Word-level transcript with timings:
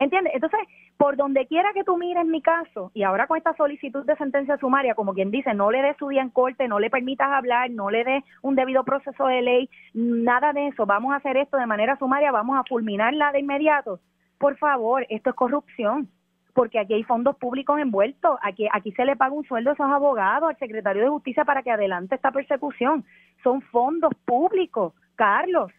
¿Entiendes? 0.00 0.32
Entonces, 0.34 0.60
por 0.96 1.16
donde 1.16 1.46
quiera 1.46 1.72
que 1.72 1.82
tú 1.82 1.96
mires 1.96 2.24
mi 2.24 2.40
caso, 2.40 2.92
y 2.94 3.02
ahora 3.02 3.26
con 3.26 3.36
esta 3.36 3.54
solicitud 3.54 4.06
de 4.06 4.14
sentencia 4.16 4.56
sumaria, 4.58 4.94
como 4.94 5.12
quien 5.12 5.32
dice, 5.32 5.54
no 5.54 5.72
le 5.72 5.82
des 5.82 5.96
su 5.96 6.08
día 6.08 6.22
en 6.22 6.30
corte, 6.30 6.68
no 6.68 6.78
le 6.78 6.88
permitas 6.88 7.28
hablar, 7.28 7.70
no 7.70 7.90
le 7.90 8.04
des 8.04 8.24
un 8.42 8.54
debido 8.54 8.84
proceso 8.84 9.26
de 9.26 9.42
ley, 9.42 9.70
nada 9.94 10.52
de 10.52 10.68
eso, 10.68 10.86
vamos 10.86 11.12
a 11.12 11.16
hacer 11.16 11.36
esto 11.36 11.56
de 11.56 11.66
manera 11.66 11.98
sumaria, 11.98 12.30
vamos 12.30 12.56
a 12.56 12.64
fulminarla 12.64 13.32
de 13.32 13.40
inmediato. 13.40 13.98
Por 14.38 14.56
favor, 14.56 15.04
esto 15.08 15.30
es 15.30 15.36
corrupción, 15.36 16.08
porque 16.54 16.78
aquí 16.78 16.94
hay 16.94 17.02
fondos 17.02 17.36
públicos 17.36 17.80
envueltos, 17.80 18.38
aquí, 18.42 18.68
aquí 18.72 18.92
se 18.92 19.04
le 19.04 19.16
paga 19.16 19.34
un 19.34 19.44
sueldo 19.44 19.70
a 19.70 19.72
esos 19.72 19.90
abogados, 19.90 20.48
al 20.48 20.58
secretario 20.58 21.02
de 21.02 21.08
Justicia 21.08 21.44
para 21.44 21.64
que 21.64 21.72
adelante 21.72 22.14
esta 22.14 22.30
persecución. 22.30 23.04
Son 23.42 23.62
fondos 23.62 24.12
públicos, 24.24 24.92
Carlos. 25.16 25.72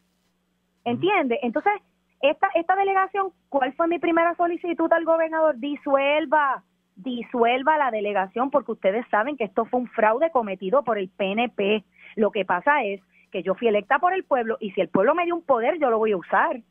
¿Entiendes? 0.84 1.40
Entonces, 1.42 1.74
esta, 2.22 2.50
esta 2.54 2.76
delegación, 2.76 3.32
¿cuál 3.48 3.74
fue 3.74 3.88
mi 3.88 4.00
primera 4.00 4.36
solicitud 4.36 4.92
al 4.92 5.06
gobernador? 5.06 5.58
Disuelva, 5.58 6.64
disuelva 6.96 7.78
la 7.78 7.92
delegación 7.92 8.52
porque 8.52 8.74
ustedes 8.74 9.06
saben 9.10 9.38
que 9.38 9.46
esto 9.46 9.66
fue 9.66 9.80
un 9.80 9.88
fraude 9.88 10.30
cometido 10.32 10.84
por 10.84 10.98
el 10.98 11.10
PNP. 11.10 11.84
Lo 12.16 12.32
que 12.32 12.44
pasa 12.44 12.84
es 12.84 13.02
que 13.32 13.42
yo 13.42 13.56
fui 13.56 13.68
electa 13.68 14.00
por 14.00 14.14
el 14.14 14.24
pueblo 14.26 14.58
y 14.60 14.72
si 14.72 14.82
el 14.82 14.90
pueblo 14.90 15.16
me 15.16 15.26
dio 15.26 15.36
un 15.36 15.44
poder, 15.44 15.80
yo 15.80 15.90
lo 15.90 15.98
voy 15.98 16.12
a 16.12 16.18
usar. 16.18 16.62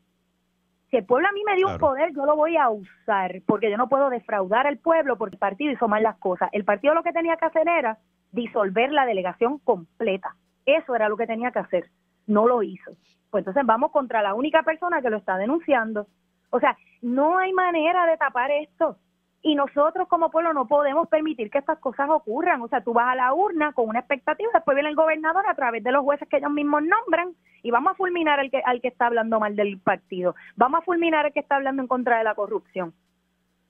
Si 0.91 0.97
el 0.97 1.05
pueblo 1.05 1.27
a 1.27 1.31
mí 1.31 1.43
me 1.43 1.55
dio 1.55 1.67
un 1.67 1.77
poder, 1.77 2.13
yo 2.15 2.25
lo 2.25 2.35
voy 2.35 2.57
a 2.57 2.69
usar, 2.69 3.41
porque 3.45 3.69
yo 3.69 3.77
no 3.77 3.89
puedo 3.89 4.09
defraudar 4.09 4.65
al 4.65 4.79
pueblo 4.79 5.17
porque 5.17 5.35
el 5.35 5.39
partido 5.39 5.71
hizo 5.71 5.87
mal 5.87 6.01
las 6.01 6.17
cosas. 6.17 6.49
El 6.51 6.65
partido 6.65 6.95
lo 6.95 7.03
que 7.03 7.13
tenía 7.13 7.37
que 7.37 7.45
hacer 7.45 7.67
era 7.67 7.99
disolver 8.31 8.91
la 8.91 9.05
delegación 9.05 9.59
completa. 9.59 10.35
Eso 10.65 10.95
era 10.95 11.07
lo 11.07 11.15
que 11.15 11.27
tenía 11.27 11.51
que 11.51 11.59
hacer. 11.59 11.89
No 12.25 12.47
lo 12.47 12.63
hizo 12.63 12.91
pues 13.29 13.41
entonces 13.41 13.65
vamos 13.65 13.91
contra 13.91 14.21
la 14.21 14.33
única 14.33 14.63
persona 14.63 15.01
que 15.01 15.09
lo 15.09 15.17
está 15.17 15.37
denunciando. 15.37 16.07
O 16.49 16.59
sea, 16.59 16.77
no 17.01 17.37
hay 17.37 17.53
manera 17.53 18.05
de 18.05 18.17
tapar 18.17 18.51
esto. 18.51 18.97
Y 19.41 19.55
nosotros 19.55 20.07
como 20.09 20.31
pueblo 20.31 20.53
no 20.53 20.67
podemos 20.67 21.07
permitir 21.07 21.49
que 21.49 21.59
estas 21.59 21.79
cosas 21.79 22.09
ocurran. 22.09 22.61
O 22.61 22.67
sea, 22.67 22.81
tú 22.81 22.93
vas 22.93 23.13
a 23.13 23.15
la 23.15 23.33
urna 23.33 23.71
con 23.71 23.87
una 23.87 23.99
expectativa, 23.99 24.49
después 24.53 24.75
viene 24.75 24.89
el 24.89 24.95
gobernador 24.95 25.45
a 25.47 25.55
través 25.55 25.83
de 25.83 25.91
los 25.91 26.03
jueces 26.03 26.27
que 26.27 26.37
ellos 26.37 26.51
mismos 26.51 26.83
nombran 26.83 27.33
y 27.63 27.71
vamos 27.71 27.93
a 27.93 27.95
fulminar 27.95 28.39
al 28.39 28.51
que, 28.51 28.61
al 28.65 28.81
que 28.81 28.89
está 28.89 29.07
hablando 29.07 29.39
mal 29.39 29.55
del 29.55 29.79
partido. 29.79 30.35
Vamos 30.57 30.79
a 30.81 30.83
fulminar 30.83 31.25
al 31.25 31.33
que 31.33 31.39
está 31.39 31.55
hablando 31.55 31.81
en 31.81 31.87
contra 31.87 32.17
de 32.17 32.25
la 32.25 32.35
corrupción. 32.35 32.93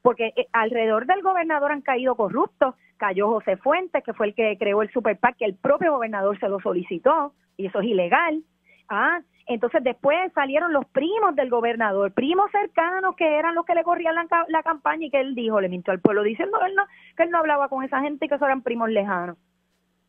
Porque 0.02 0.34
eh, 0.36 0.47
alrededor 0.53 1.06
del 1.06 1.22
gobernador 1.22 1.72
han 1.72 1.81
caído 1.81 2.16
corruptos. 2.16 2.73
Cayó 2.97 3.28
José 3.28 3.58
Fuentes, 3.58 4.03
que 4.03 4.14
fue 4.14 4.28
el 4.28 4.34
que 4.34 4.58
creó 4.58 4.81
el 4.81 4.91
Super 4.91 5.19
que 5.38 5.45
el 5.45 5.56
propio 5.56 5.94
gobernador 5.94 6.39
se 6.39 6.50
lo 6.50 6.59
solicitó 6.59 7.34
y 7.58 7.67
eso 7.67 7.80
es 7.80 7.86
ilegal. 7.86 8.44
Ah, 8.90 9.22
entonces 9.45 9.84
después 9.84 10.32
salieron 10.34 10.73
los 10.73 10.86
primos 10.88 11.36
del 11.36 11.50
gobernador, 11.50 12.12
primos 12.12 12.50
cercanos 12.52 13.16
que 13.16 13.38
eran 13.38 13.56
los 13.56 13.66
que 13.66 13.76
le 13.76 13.84
corrían 13.84 14.16
la, 14.16 14.64
campaña 14.64 15.06
y 15.06 15.09
que 15.12 15.20
él 15.22 15.36
dijo, 15.36 15.62
le 15.62 15.70
mintió 15.70 15.94
al 15.94 16.02
pueblo 16.02 16.23
diciendo 16.23 16.59
él 16.66 16.73
no, 16.76 16.84
que 17.16 17.23
él 17.23 17.31
no 17.31 17.40
hablaba 17.40 17.70
con 17.70 17.84
esa 17.84 18.02
gente 18.02 18.26
y 18.26 18.30
que 18.30 18.36
eran 18.36 18.62
primos 18.62 18.90
lejanos. 18.90 19.38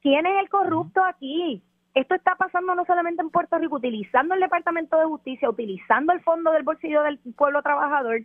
¿Quién 0.00 0.26
es 0.26 0.40
el 0.40 0.48
corrupto 0.48 1.04
aquí? 1.04 1.62
Esto 1.94 2.14
está 2.14 2.36
pasando 2.36 2.74
no 2.74 2.84
solamente 2.84 3.20
en 3.20 3.30
Puerto 3.30 3.58
Rico, 3.58 3.76
utilizando 3.76 4.34
el 4.34 4.40
Departamento 4.40 4.98
de 4.98 5.06
Justicia, 5.06 5.50
utilizando 5.50 6.12
el 6.12 6.20
fondo 6.20 6.52
del 6.52 6.62
bolsillo 6.62 7.02
del 7.02 7.18
pueblo 7.36 7.62
trabajador 7.62 8.20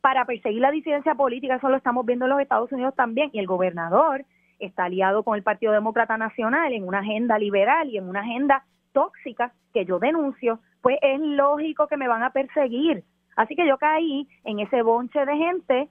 para 0.00 0.24
perseguir 0.24 0.60
la 0.60 0.70
disidencia 0.70 1.14
política, 1.14 1.56
eso 1.56 1.68
lo 1.68 1.76
estamos 1.76 2.06
viendo 2.06 2.24
en 2.24 2.30
los 2.30 2.40
Estados 2.40 2.72
Unidos 2.72 2.94
también, 2.96 3.30
y 3.32 3.38
el 3.38 3.46
gobernador 3.46 4.24
está 4.58 4.84
aliado 4.84 5.22
con 5.22 5.36
el 5.36 5.42
Partido 5.42 5.72
Demócrata 5.72 6.16
Nacional 6.16 6.72
en 6.72 6.86
una 6.86 7.00
agenda 7.00 7.38
liberal 7.38 7.88
y 7.88 7.98
en 7.98 8.08
una 8.08 8.20
agenda 8.20 8.64
tóxicas 8.92 9.52
que 9.72 9.84
yo 9.84 9.98
denuncio, 9.98 10.60
pues 10.82 10.98
es 11.02 11.20
lógico 11.20 11.86
que 11.86 11.96
me 11.96 12.08
van 12.08 12.22
a 12.22 12.30
perseguir. 12.30 13.04
Así 13.36 13.54
que 13.54 13.66
yo 13.66 13.78
caí 13.78 14.28
en 14.44 14.60
ese 14.60 14.82
bonche 14.82 15.24
de 15.24 15.36
gente 15.36 15.88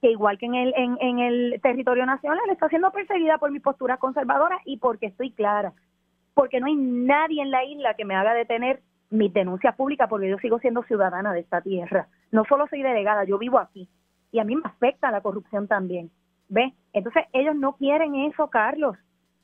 que 0.00 0.10
igual 0.10 0.38
que 0.38 0.46
en 0.46 0.54
el, 0.54 0.74
en, 0.76 0.98
en 1.00 1.18
el 1.18 1.60
territorio 1.62 2.04
nacional 2.04 2.50
está 2.50 2.68
siendo 2.68 2.90
perseguida 2.90 3.38
por 3.38 3.50
mi 3.50 3.60
postura 3.60 3.96
conservadora 3.96 4.60
y 4.64 4.76
porque 4.76 5.06
estoy 5.06 5.30
clara, 5.30 5.72
porque 6.34 6.60
no 6.60 6.66
hay 6.66 6.76
nadie 6.76 7.42
en 7.42 7.50
la 7.50 7.64
isla 7.64 7.94
que 7.94 8.04
me 8.04 8.14
haga 8.14 8.34
detener 8.34 8.82
mis 9.10 9.32
denuncias 9.32 9.74
públicas 9.76 10.08
porque 10.08 10.28
yo 10.28 10.36
sigo 10.38 10.58
siendo 10.58 10.82
ciudadana 10.82 11.32
de 11.32 11.40
esta 11.40 11.60
tierra. 11.60 12.08
No 12.32 12.44
solo 12.44 12.66
soy 12.66 12.82
delegada, 12.82 13.24
yo 13.24 13.38
vivo 13.38 13.58
aquí 13.58 13.88
y 14.32 14.40
a 14.40 14.44
mí 14.44 14.56
me 14.56 14.62
afecta 14.64 15.10
la 15.10 15.20
corrupción 15.20 15.68
también. 15.68 16.10
¿Ves? 16.48 16.72
Entonces 16.92 17.24
ellos 17.32 17.54
no 17.54 17.76
quieren 17.76 18.14
eso, 18.16 18.48
Carlos. 18.50 18.96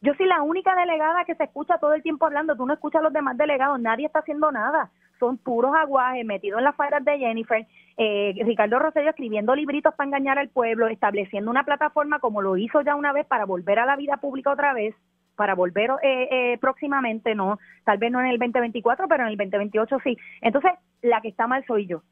Yo 0.02 0.14
soy 0.14 0.26
la 0.26 0.42
única 0.42 0.74
delegada 0.74 1.24
que 1.26 1.34
se 1.34 1.44
escucha 1.44 1.76
todo 1.78 1.92
el 1.92 2.02
tiempo 2.02 2.24
hablando, 2.24 2.56
tú 2.56 2.64
no 2.64 2.72
escuchas 2.72 3.00
a 3.00 3.04
los 3.04 3.12
demás 3.12 3.36
delegados, 3.36 3.78
nadie 3.78 4.06
está 4.06 4.20
haciendo 4.20 4.50
nada, 4.50 4.90
son 5.18 5.36
puros 5.36 5.74
aguajes 5.76 6.24
metidos 6.24 6.58
en 6.58 6.64
las 6.64 6.74
faldas 6.74 7.04
de 7.04 7.18
Jennifer, 7.18 7.66
eh, 7.98 8.34
Ricardo 8.42 8.78
Rosello 8.78 9.10
escribiendo 9.10 9.54
libritos 9.54 9.94
para 9.94 10.06
engañar 10.06 10.38
al 10.38 10.48
pueblo, 10.48 10.88
estableciendo 10.88 11.50
una 11.50 11.64
plataforma 11.64 12.18
como 12.18 12.40
lo 12.40 12.56
hizo 12.56 12.80
ya 12.80 12.94
una 12.94 13.12
vez 13.12 13.26
para 13.26 13.44
volver 13.44 13.78
a 13.78 13.84
la 13.84 13.96
vida 13.96 14.16
pública 14.16 14.50
otra 14.50 14.72
vez, 14.72 14.94
para 15.36 15.54
volver 15.54 15.90
eh, 16.02 16.28
eh, 16.30 16.58
próximamente, 16.58 17.34
no, 17.34 17.58
tal 17.84 17.98
vez 17.98 18.10
no 18.10 18.20
en 18.20 18.26
el 18.26 18.38
2024, 18.38 19.06
pero 19.06 19.24
en 19.24 19.28
el 19.28 19.36
2028 19.36 19.98
sí. 20.02 20.16
Entonces, 20.40 20.72
la 21.02 21.20
que 21.20 21.28
está 21.28 21.46
mal 21.46 21.62
soy 21.66 21.86
yo. 21.86 22.02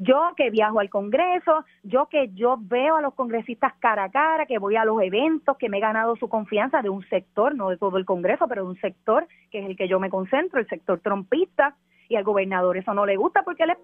Yo 0.00 0.32
que 0.36 0.50
viajo 0.50 0.78
al 0.78 0.90
Congreso, 0.90 1.64
yo 1.82 2.06
que 2.06 2.30
yo 2.32 2.56
veo 2.60 2.96
a 2.96 3.02
los 3.02 3.14
congresistas 3.14 3.74
cara 3.80 4.04
a 4.04 4.10
cara, 4.10 4.46
que 4.46 4.58
voy 4.58 4.76
a 4.76 4.84
los 4.84 5.02
eventos, 5.02 5.56
que 5.56 5.68
me 5.68 5.78
he 5.78 5.80
ganado 5.80 6.14
su 6.14 6.28
confianza 6.28 6.82
de 6.82 6.88
un 6.88 7.04
sector, 7.08 7.56
no 7.56 7.68
de 7.68 7.78
todo 7.78 7.98
el 7.98 8.04
Congreso, 8.04 8.46
pero 8.46 8.62
de 8.62 8.70
un 8.70 8.80
sector 8.80 9.26
que 9.50 9.58
es 9.58 9.66
el 9.66 9.76
que 9.76 9.88
yo 9.88 9.98
me 9.98 10.08
concentro, 10.08 10.60
el 10.60 10.68
sector 10.68 11.00
trompista, 11.00 11.74
y 12.08 12.16
al 12.16 12.24
gobernador 12.24 12.76
eso 12.76 12.94
no 12.94 13.06
le 13.06 13.16
gusta 13.16 13.42
porque 13.42 13.64
él 13.64 13.70
es. 13.70 13.78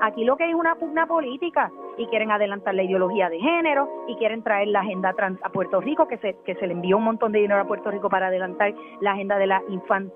Aquí 0.00 0.24
lo 0.24 0.36
que 0.36 0.48
es 0.48 0.54
una 0.54 0.76
pugna 0.76 1.06
política 1.06 1.72
y 1.96 2.06
quieren 2.06 2.30
adelantar 2.30 2.74
la 2.74 2.84
ideología 2.84 3.28
de 3.28 3.40
género 3.40 3.88
y 4.06 4.14
quieren 4.14 4.44
traer 4.44 4.68
la 4.68 4.80
agenda 4.80 5.12
trans 5.12 5.40
a 5.42 5.48
Puerto 5.50 5.80
Rico, 5.80 6.06
que 6.06 6.18
se, 6.18 6.36
que 6.44 6.54
se 6.54 6.68
le 6.68 6.74
envió 6.74 6.96
un 6.96 7.04
montón 7.04 7.32
de 7.32 7.40
dinero 7.40 7.60
a 7.60 7.66
Puerto 7.66 7.90
Rico 7.90 8.08
para 8.08 8.28
adelantar 8.28 8.72
la 9.00 9.12
agenda 9.12 9.38
de 9.38 9.48
la, 9.48 9.60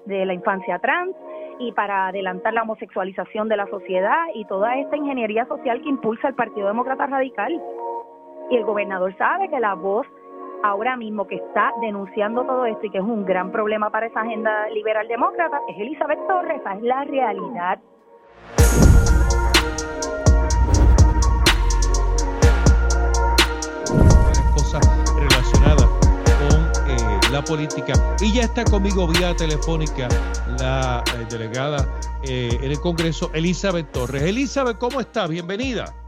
de 0.07 0.25
la 0.25 0.35
infancia 0.35 0.79
trans 0.79 1.17
y 1.59 1.73
para 1.73 2.07
adelantar 2.07 2.55
la 2.55 2.63
homosexualización 2.63 3.49
de 3.49 3.57
la 3.57 3.67
sociedad 3.67 4.27
y 4.35 4.45
toda 4.45 4.79
esta 4.79 4.97
ingeniería 4.97 5.47
social 5.47 5.83
que 5.83 5.89
impulsa 5.89 6.29
el 6.29 6.35
Partido 6.35 6.69
Demócrata 6.69 7.07
Radical. 7.07 7.61
Y 8.51 8.57
el 8.57 8.65
gobernador 8.65 9.17
sabe 9.17 9.49
que 9.49 9.59
la 9.59 9.75
voz 9.75 10.07
ahora 10.63 10.97
mismo 10.97 11.27
que 11.27 11.37
está 11.37 11.73
denunciando 11.81 12.45
todo 12.45 12.67
esto 12.67 12.87
y 12.87 12.91
que 12.91 12.99
es 12.99 13.05
un 13.05 13.25
gran 13.25 13.51
problema 13.51 13.91
para 13.91 14.07
esa 14.07 14.21
agenda 14.21 14.69
liberal 14.71 15.07
demócrata 15.09 15.61
es 15.69 15.79
Elizabeth 15.79 16.27
Torres, 16.27 16.61
esa 16.61 16.75
es 16.75 16.83
la 16.83 17.05
realidad. 17.05 17.81
cosas 24.55 25.15
relacionadas 25.17 25.87
con 26.39 26.91
eh, 26.91 27.21
la 27.31 27.43
política. 27.43 27.95
Y 28.21 28.33
ya 28.35 28.43
está 28.43 28.65
conmigo 28.65 29.07
vía 29.09 29.35
telefónica 29.35 30.09
la 30.59 31.03
eh, 31.15 31.27
delegada 31.29 31.87
eh, 32.23 32.59
en 32.61 32.71
el 32.71 32.81
Congreso, 32.81 33.31
Elizabeth 33.35 33.91
Torres. 33.93 34.23
Elizabeth, 34.23 34.79
¿cómo 34.79 35.01
está? 35.01 35.27
Bienvenida. 35.27 36.02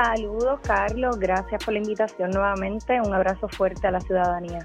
Saludos, 0.00 0.60
Carlos. 0.60 1.18
Gracias 1.18 1.64
por 1.64 1.74
la 1.74 1.80
invitación 1.80 2.30
nuevamente. 2.30 3.00
Un 3.00 3.12
abrazo 3.12 3.48
fuerte 3.48 3.84
a 3.88 3.90
la 3.90 4.00
ciudadanía. 4.00 4.64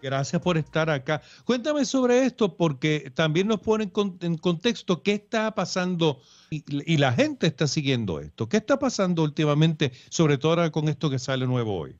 Gracias 0.00 0.40
por 0.40 0.56
estar 0.56 0.88
acá. 0.88 1.20
Cuéntame 1.44 1.84
sobre 1.84 2.24
esto 2.24 2.56
porque 2.56 3.12
también 3.14 3.48
nos 3.48 3.60
pone 3.60 3.90
en 4.22 4.38
contexto 4.38 5.02
qué 5.02 5.12
está 5.12 5.54
pasando 5.54 6.20
y, 6.48 6.96
la 6.96 7.12
gente 7.12 7.46
está 7.46 7.66
siguiendo 7.66 8.18
esto. 8.18 8.48
¿Qué 8.48 8.56
está 8.56 8.78
pasando 8.78 9.22
últimamente, 9.22 9.90
sobre 10.08 10.38
todo 10.38 10.52
ahora 10.52 10.70
con 10.70 10.88
esto 10.88 11.10
que 11.10 11.18
sale 11.18 11.46
nuevo 11.46 11.78
hoy? 11.78 11.94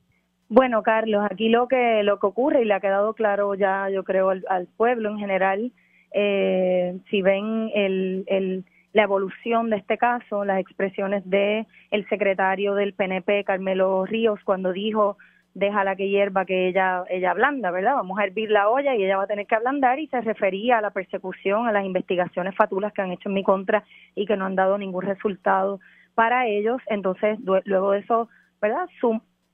Bueno, 0.49 0.81
Carlos, 0.81 1.23
aquí 1.29 1.49
lo 1.49 1.67
que 1.67 2.01
lo 2.01 2.17
que 2.17 2.25
ocurre 2.25 2.63
y 2.63 2.65
le 2.65 2.73
ha 2.73 2.79
quedado 2.79 3.13
claro 3.13 3.53
ya, 3.53 3.87
yo 3.91 4.03
creo, 4.03 4.31
al, 4.31 4.67
pueblo 4.77 5.11
en 5.11 5.19
general, 5.19 5.71
eh, 6.11 6.97
si 7.11 7.21
ven 7.21 7.69
el, 7.75 8.23
el 8.25 8.65
la 8.95 9.03
evolución 9.03 9.69
de 9.69 9.75
este 9.75 9.97
caso, 9.97 10.45
las 10.45 10.57
expresiones 10.57 11.29
de 11.29 11.67
el 11.91 12.07
secretario 12.07 12.75
del 12.75 12.93
PNP, 12.93 13.43
Carmelo 13.43 14.05
Ríos, 14.05 14.39
cuando 14.45 14.71
dijo 14.71 15.17
déjala 15.53 15.97
que 15.97 16.07
hierva 16.07 16.45
que 16.45 16.69
ella 16.69 17.03
ella 17.09 17.31
ablanda, 17.31 17.71
¿verdad? 17.71 17.95
Vamos 17.95 18.17
a 18.17 18.23
hervir 18.23 18.49
la 18.51 18.69
olla 18.69 18.95
y 18.95 19.03
ella 19.03 19.17
va 19.17 19.23
a 19.23 19.27
tener 19.27 19.47
que 19.47 19.55
ablandar 19.55 19.99
y 19.99 20.07
se 20.07 20.21
refería 20.21 20.77
a 20.77 20.81
la 20.81 20.91
persecución, 20.91 21.67
a 21.67 21.73
las 21.73 21.83
investigaciones 21.83 22.55
fatulas 22.55 22.93
que 22.93 23.01
han 23.01 23.11
hecho 23.11 23.27
en 23.27 23.35
mi 23.35 23.43
contra 23.43 23.83
y 24.15 24.25
que 24.25 24.37
no 24.37 24.45
han 24.45 24.55
dado 24.55 24.77
ningún 24.77 25.03
resultado 25.03 25.81
para 26.13 26.47
ellos. 26.47 26.81
Entonces, 26.87 27.37
luego 27.65 27.91
de 27.91 27.99
eso, 27.99 28.29
¿verdad? 28.61 28.87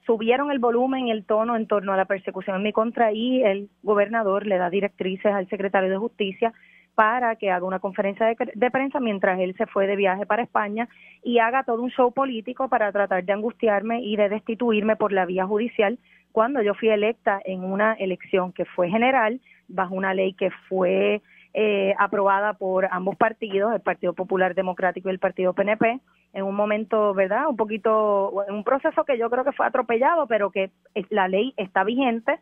subieron 0.06 0.51
el 0.51 0.60
volumen 0.60 1.07
y 1.07 1.12
el 1.12 1.25
tono 1.25 1.56
en 1.56 1.65
torno 1.65 1.94
a 1.94 1.98
la 1.98 2.06
persecución 2.06 2.57
en 2.57 2.63
mi 2.63 2.74
contra 2.74 3.12
y 3.12 3.42
el 3.44 3.69
gobernador 3.81 4.45
le 4.45 4.60
da 4.60 4.69
directrices 4.69 5.33
al 5.33 5.50
secretario 5.50 5.89
de 5.89 5.98
Justicia 5.98 6.54
para 6.95 7.35
que 7.35 7.51
haga 7.51 7.65
una 7.65 7.79
conferencia 7.79 8.25
de, 8.25 8.71
prensa 8.71 8.99
mientras 8.99 9.39
él 9.39 9.55
se 9.57 9.65
fue 9.65 9.88
de 9.88 9.95
viaje 9.95 10.25
para 10.25 10.43
España 10.43 10.89
y 11.23 11.39
haga 11.39 11.63
todo 11.63 11.81
un 11.81 11.89
show 11.89 12.11
político 12.11 12.69
para 12.69 12.91
tratar 12.91 13.23
de 13.23 13.33
angustiarme 13.33 14.01
y 14.01 14.15
de 14.15 14.29
destituirme 14.29 14.95
por 14.95 15.11
la 15.11 15.25
vía 15.25 15.45
judicial 15.45 15.97
cuando 16.31 16.61
yo 16.61 16.73
fui 16.73 16.89
electa 16.89 17.41
en 17.45 17.63
una 17.63 17.93
elección 17.93 18.53
que 18.53 18.65
fue 18.65 18.89
general 18.89 19.39
bajo 19.67 19.95
una 19.95 20.13
ley 20.13 20.33
que 20.33 20.49
fue 20.67 21.21
eh, 21.53 21.93
aprobada 21.97 22.53
por 22.53 22.88
ambos 22.91 23.17
partidos, 23.17 23.73
el 23.73 23.81
Partido 23.81 24.13
Popular 24.13 24.55
Democrático 24.55 25.09
y 25.09 25.11
el 25.11 25.19
Partido 25.19 25.53
PNP, 25.53 25.99
en 26.33 26.43
un 26.43 26.55
momento, 26.55 27.13
¿verdad? 27.13 27.47
Un 27.49 27.57
poquito, 27.57 28.45
en 28.47 28.55
un 28.55 28.63
proceso 28.63 29.03
que 29.03 29.17
yo 29.17 29.29
creo 29.29 29.43
que 29.43 29.51
fue 29.51 29.65
atropellado, 29.65 30.27
pero 30.27 30.49
que 30.49 30.71
la 31.09 31.27
ley 31.27 31.53
está 31.57 31.83
vigente. 31.83 32.39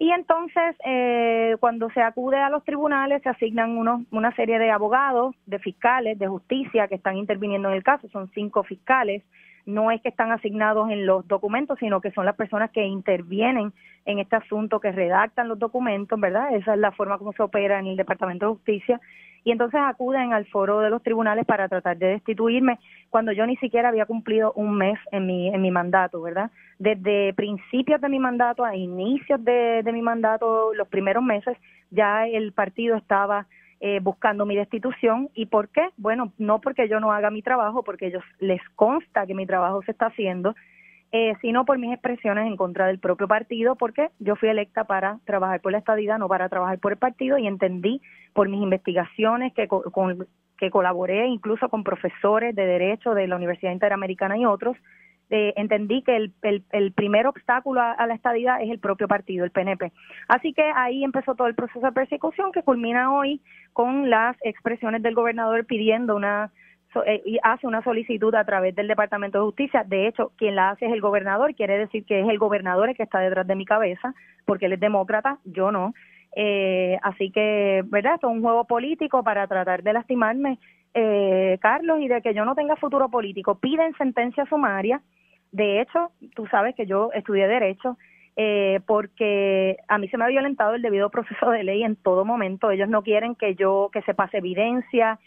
Y 0.00 0.10
entonces, 0.12 0.76
eh, 0.86 1.56
cuando 1.60 1.90
se 1.90 2.00
acude 2.00 2.38
a 2.38 2.48
los 2.48 2.64
tribunales, 2.64 3.22
se 3.22 3.28
asignan 3.28 3.76
unos, 3.76 4.00
una 4.10 4.34
serie 4.34 4.58
de 4.58 4.70
abogados, 4.70 5.36
de 5.44 5.58
fiscales, 5.58 6.18
de 6.18 6.26
justicia 6.26 6.88
que 6.88 6.94
están 6.94 7.18
interviniendo 7.18 7.68
en 7.68 7.74
el 7.74 7.82
caso. 7.82 8.08
Son 8.08 8.30
cinco 8.32 8.62
fiscales 8.62 9.22
no 9.66 9.90
es 9.90 10.00
que 10.02 10.08
están 10.08 10.32
asignados 10.32 10.90
en 10.90 11.06
los 11.06 11.26
documentos, 11.28 11.78
sino 11.78 12.00
que 12.00 12.10
son 12.10 12.26
las 12.26 12.36
personas 12.36 12.70
que 12.70 12.84
intervienen 12.84 13.72
en 14.06 14.18
este 14.18 14.36
asunto, 14.36 14.80
que 14.80 14.92
redactan 14.92 15.48
los 15.48 15.58
documentos, 15.58 16.18
¿verdad? 16.18 16.54
Esa 16.54 16.74
es 16.74 16.80
la 16.80 16.92
forma 16.92 17.18
como 17.18 17.32
se 17.32 17.42
opera 17.42 17.78
en 17.78 17.86
el 17.86 17.96
Departamento 17.96 18.46
de 18.46 18.52
Justicia. 18.52 19.00
Y 19.42 19.52
entonces 19.52 19.80
acuden 19.82 20.34
al 20.34 20.44
foro 20.46 20.80
de 20.80 20.90
los 20.90 21.02
tribunales 21.02 21.46
para 21.46 21.68
tratar 21.68 21.96
de 21.96 22.08
destituirme 22.08 22.78
cuando 23.08 23.32
yo 23.32 23.46
ni 23.46 23.56
siquiera 23.56 23.88
había 23.88 24.04
cumplido 24.04 24.52
un 24.54 24.76
mes 24.76 24.98
en 25.12 25.26
mi, 25.26 25.48
en 25.48 25.62
mi 25.62 25.70
mandato, 25.70 26.20
¿verdad? 26.20 26.50
Desde 26.78 27.32
principios 27.34 28.00
de 28.00 28.08
mi 28.08 28.18
mandato 28.18 28.64
a 28.64 28.76
inicios 28.76 29.42
de, 29.42 29.82
de 29.82 29.92
mi 29.92 30.02
mandato, 30.02 30.74
los 30.74 30.88
primeros 30.88 31.22
meses, 31.22 31.56
ya 31.90 32.26
el 32.26 32.52
partido 32.52 32.96
estaba 32.96 33.46
eh, 33.80 33.98
buscando 34.02 34.44
mi 34.44 34.56
destitución. 34.56 35.30
¿Y 35.34 35.46
por 35.46 35.68
qué? 35.70 35.88
Bueno, 35.96 36.32
no 36.36 36.60
porque 36.60 36.88
yo 36.88 37.00
no 37.00 37.12
haga 37.12 37.30
mi 37.30 37.40
trabajo, 37.40 37.82
porque 37.82 38.08
ellos 38.08 38.22
les 38.38 38.60
consta 38.76 39.26
que 39.26 39.34
mi 39.34 39.46
trabajo 39.46 39.82
se 39.82 39.92
está 39.92 40.06
haciendo, 40.06 40.54
eh, 41.12 41.34
sino 41.40 41.64
por 41.64 41.78
mis 41.78 41.92
expresiones 41.92 42.46
en 42.46 42.56
contra 42.56 42.86
del 42.86 42.98
propio 42.98 43.26
partido, 43.26 43.76
porque 43.76 44.10
yo 44.18 44.36
fui 44.36 44.48
electa 44.48 44.84
para 44.84 45.18
trabajar 45.24 45.60
por 45.60 45.72
la 45.72 45.78
estadidad, 45.78 46.18
no 46.18 46.28
para 46.28 46.48
trabajar 46.48 46.78
por 46.78 46.92
el 46.92 46.98
partido, 46.98 47.38
y 47.38 47.46
entendí 47.46 48.02
por 48.34 48.48
mis 48.48 48.62
investigaciones 48.62 49.52
que, 49.54 49.66
con, 49.66 50.26
que 50.58 50.70
colaboré 50.70 51.26
incluso 51.26 51.68
con 51.68 51.82
profesores 51.82 52.54
de 52.54 52.66
Derecho 52.66 53.14
de 53.14 53.26
la 53.26 53.36
Universidad 53.36 53.72
Interamericana 53.72 54.36
y 54.36 54.44
otros, 54.44 54.76
eh, 55.30 55.54
entendí 55.56 56.02
que 56.02 56.16
el, 56.16 56.34
el, 56.72 56.92
primer 56.92 57.28
obstáculo 57.28 57.80
a, 57.80 58.04
la 58.04 58.14
estadidad 58.14 58.60
es 58.62 58.68
el 58.68 58.80
propio 58.80 59.06
partido, 59.06 59.44
el 59.44 59.52
PNP. 59.52 59.92
Así 60.26 60.52
que 60.52 60.72
ahí 60.74 61.04
empezó 61.04 61.36
todo 61.36 61.46
el 61.46 61.54
proceso 61.54 61.86
de 61.86 61.92
persecución 61.92 62.50
que 62.50 62.64
culmina 62.64 63.14
hoy 63.14 63.40
con 63.80 64.10
las 64.10 64.36
expresiones 64.42 65.02
del 65.02 65.14
gobernador 65.14 65.64
pidiendo 65.64 66.14
una 66.14 66.52
eh, 67.06 67.22
y 67.24 67.38
hace 67.42 67.66
una 67.66 67.82
solicitud 67.82 68.34
a 68.34 68.44
través 68.44 68.74
del 68.74 68.88
Departamento 68.88 69.38
de 69.38 69.44
Justicia. 69.44 69.84
De 69.86 70.06
hecho, 70.06 70.32
quien 70.36 70.54
la 70.54 70.68
hace 70.68 70.84
es 70.84 70.92
el 70.92 71.00
gobernador, 71.00 71.54
quiere 71.54 71.78
decir 71.78 72.04
que 72.04 72.20
es 72.20 72.28
el 72.28 72.36
gobernador 72.36 72.90
el 72.90 72.94
que 72.94 73.04
está 73.04 73.20
detrás 73.20 73.46
de 73.46 73.54
mi 73.54 73.64
cabeza, 73.64 74.12
porque 74.44 74.66
él 74.66 74.74
es 74.74 74.80
demócrata, 74.80 75.38
yo 75.46 75.72
no. 75.72 75.94
Eh, 76.36 76.98
así 77.02 77.30
que, 77.30 77.82
¿verdad? 77.86 78.16
Esto 78.16 78.28
es 78.28 78.36
un 78.36 78.42
juego 78.42 78.66
político 78.66 79.24
para 79.24 79.46
tratar 79.46 79.82
de 79.82 79.94
lastimarme, 79.94 80.58
eh, 80.92 81.56
Carlos, 81.62 82.00
y 82.02 82.08
de 82.08 82.20
que 82.20 82.34
yo 82.34 82.44
no 82.44 82.54
tenga 82.54 82.76
futuro 82.76 83.08
político. 83.08 83.54
Piden 83.54 83.96
sentencia 83.96 84.44
sumaria 84.44 85.00
de 85.52 85.80
hecho, 85.80 86.12
tú 86.34 86.46
sabes 86.46 86.74
que 86.74 86.86
yo 86.86 87.10
estudié 87.12 87.48
Derecho 87.48 87.96
eh, 88.42 88.80
porque 88.86 89.76
a 89.86 89.98
mí 89.98 90.08
se 90.08 90.16
me 90.16 90.24
ha 90.24 90.28
violentado 90.28 90.74
el 90.74 90.80
debido 90.80 91.10
proceso 91.10 91.50
de 91.50 91.62
ley 91.62 91.82
en 91.82 91.94
todo 91.94 92.24
momento. 92.24 92.70
Ellos 92.70 92.88
no 92.88 93.02
quieren 93.02 93.34
que 93.34 93.54
yo, 93.54 93.90
que 93.92 94.00
se 94.00 94.14
pase 94.14 94.38
evidencia. 94.38 95.18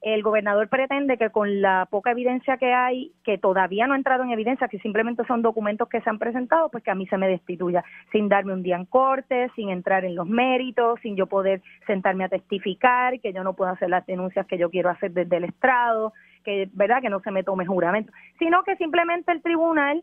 El 0.00 0.22
gobernador 0.22 0.70
pretende 0.70 1.18
que 1.18 1.28
con 1.28 1.60
la 1.60 1.86
poca 1.90 2.12
evidencia 2.12 2.56
que 2.56 2.72
hay, 2.72 3.12
que 3.24 3.36
todavía 3.36 3.86
no 3.86 3.92
ha 3.92 3.98
entrado 3.98 4.24
en 4.24 4.30
evidencia, 4.30 4.68
que 4.68 4.78
simplemente 4.78 5.22
son 5.26 5.42
documentos 5.42 5.86
que 5.86 6.00
se 6.00 6.08
han 6.08 6.18
presentado, 6.18 6.70
pues 6.70 6.82
que 6.82 6.90
a 6.90 6.94
mí 6.94 7.06
se 7.08 7.18
me 7.18 7.28
destituya, 7.28 7.84
sin 8.10 8.30
darme 8.30 8.54
un 8.54 8.62
día 8.62 8.76
en 8.76 8.86
corte, 8.86 9.50
sin 9.54 9.68
entrar 9.68 10.06
en 10.06 10.14
los 10.14 10.26
méritos, 10.26 10.98
sin 11.02 11.14
yo 11.14 11.26
poder 11.26 11.60
sentarme 11.86 12.24
a 12.24 12.30
testificar, 12.30 13.20
que 13.20 13.34
yo 13.34 13.44
no 13.44 13.52
puedo 13.52 13.70
hacer 13.70 13.90
las 13.90 14.06
denuncias 14.06 14.46
que 14.46 14.56
yo 14.56 14.70
quiero 14.70 14.88
hacer 14.88 15.12
desde 15.12 15.36
el 15.36 15.44
estrado 15.44 16.14
que 16.42 16.68
verdad 16.72 17.00
que 17.00 17.08
no 17.08 17.20
se 17.20 17.30
me 17.30 17.44
tome 17.44 17.66
juramento, 17.66 18.12
sino 18.38 18.64
que 18.64 18.76
simplemente 18.76 19.30
el 19.30 19.42
tribunal 19.42 20.02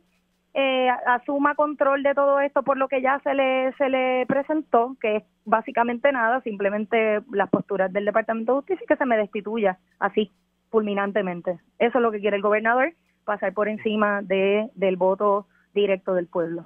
eh, 0.53 0.89
asuma 1.05 1.53
control 1.55 2.01
de 2.01 2.15
todo 2.15 2.39
esto 2.39 2.63
por 2.63 2.77
lo 2.77 2.87
que 2.87 3.01
ya 3.01 3.19
se 3.23 3.33
le 3.33 3.71
se 3.77 3.87
le 3.89 4.25
presentó, 4.25 4.97
que 4.99 5.17
es 5.17 5.23
básicamente 5.45 6.11
nada, 6.11 6.41
simplemente 6.41 7.21
las 7.31 7.49
posturas 7.49 7.93
del 7.93 8.05
Departamento 8.05 8.53
de 8.53 8.57
Justicia 8.59 8.83
y 8.83 8.87
que 8.87 8.95
se 8.95 9.05
me 9.05 9.17
destituya 9.17 9.77
así 9.99 10.31
fulminantemente. 10.71 11.59
Eso 11.77 11.97
es 11.97 12.01
lo 12.01 12.11
que 12.11 12.19
quiere 12.19 12.37
el 12.37 12.41
gobernador, 12.41 12.93
pasar 13.25 13.53
por 13.53 13.67
encima 13.67 14.21
de 14.23 14.69
del 14.73 14.97
voto 14.97 15.47
directo 15.73 16.15
del 16.15 16.27
pueblo. 16.27 16.63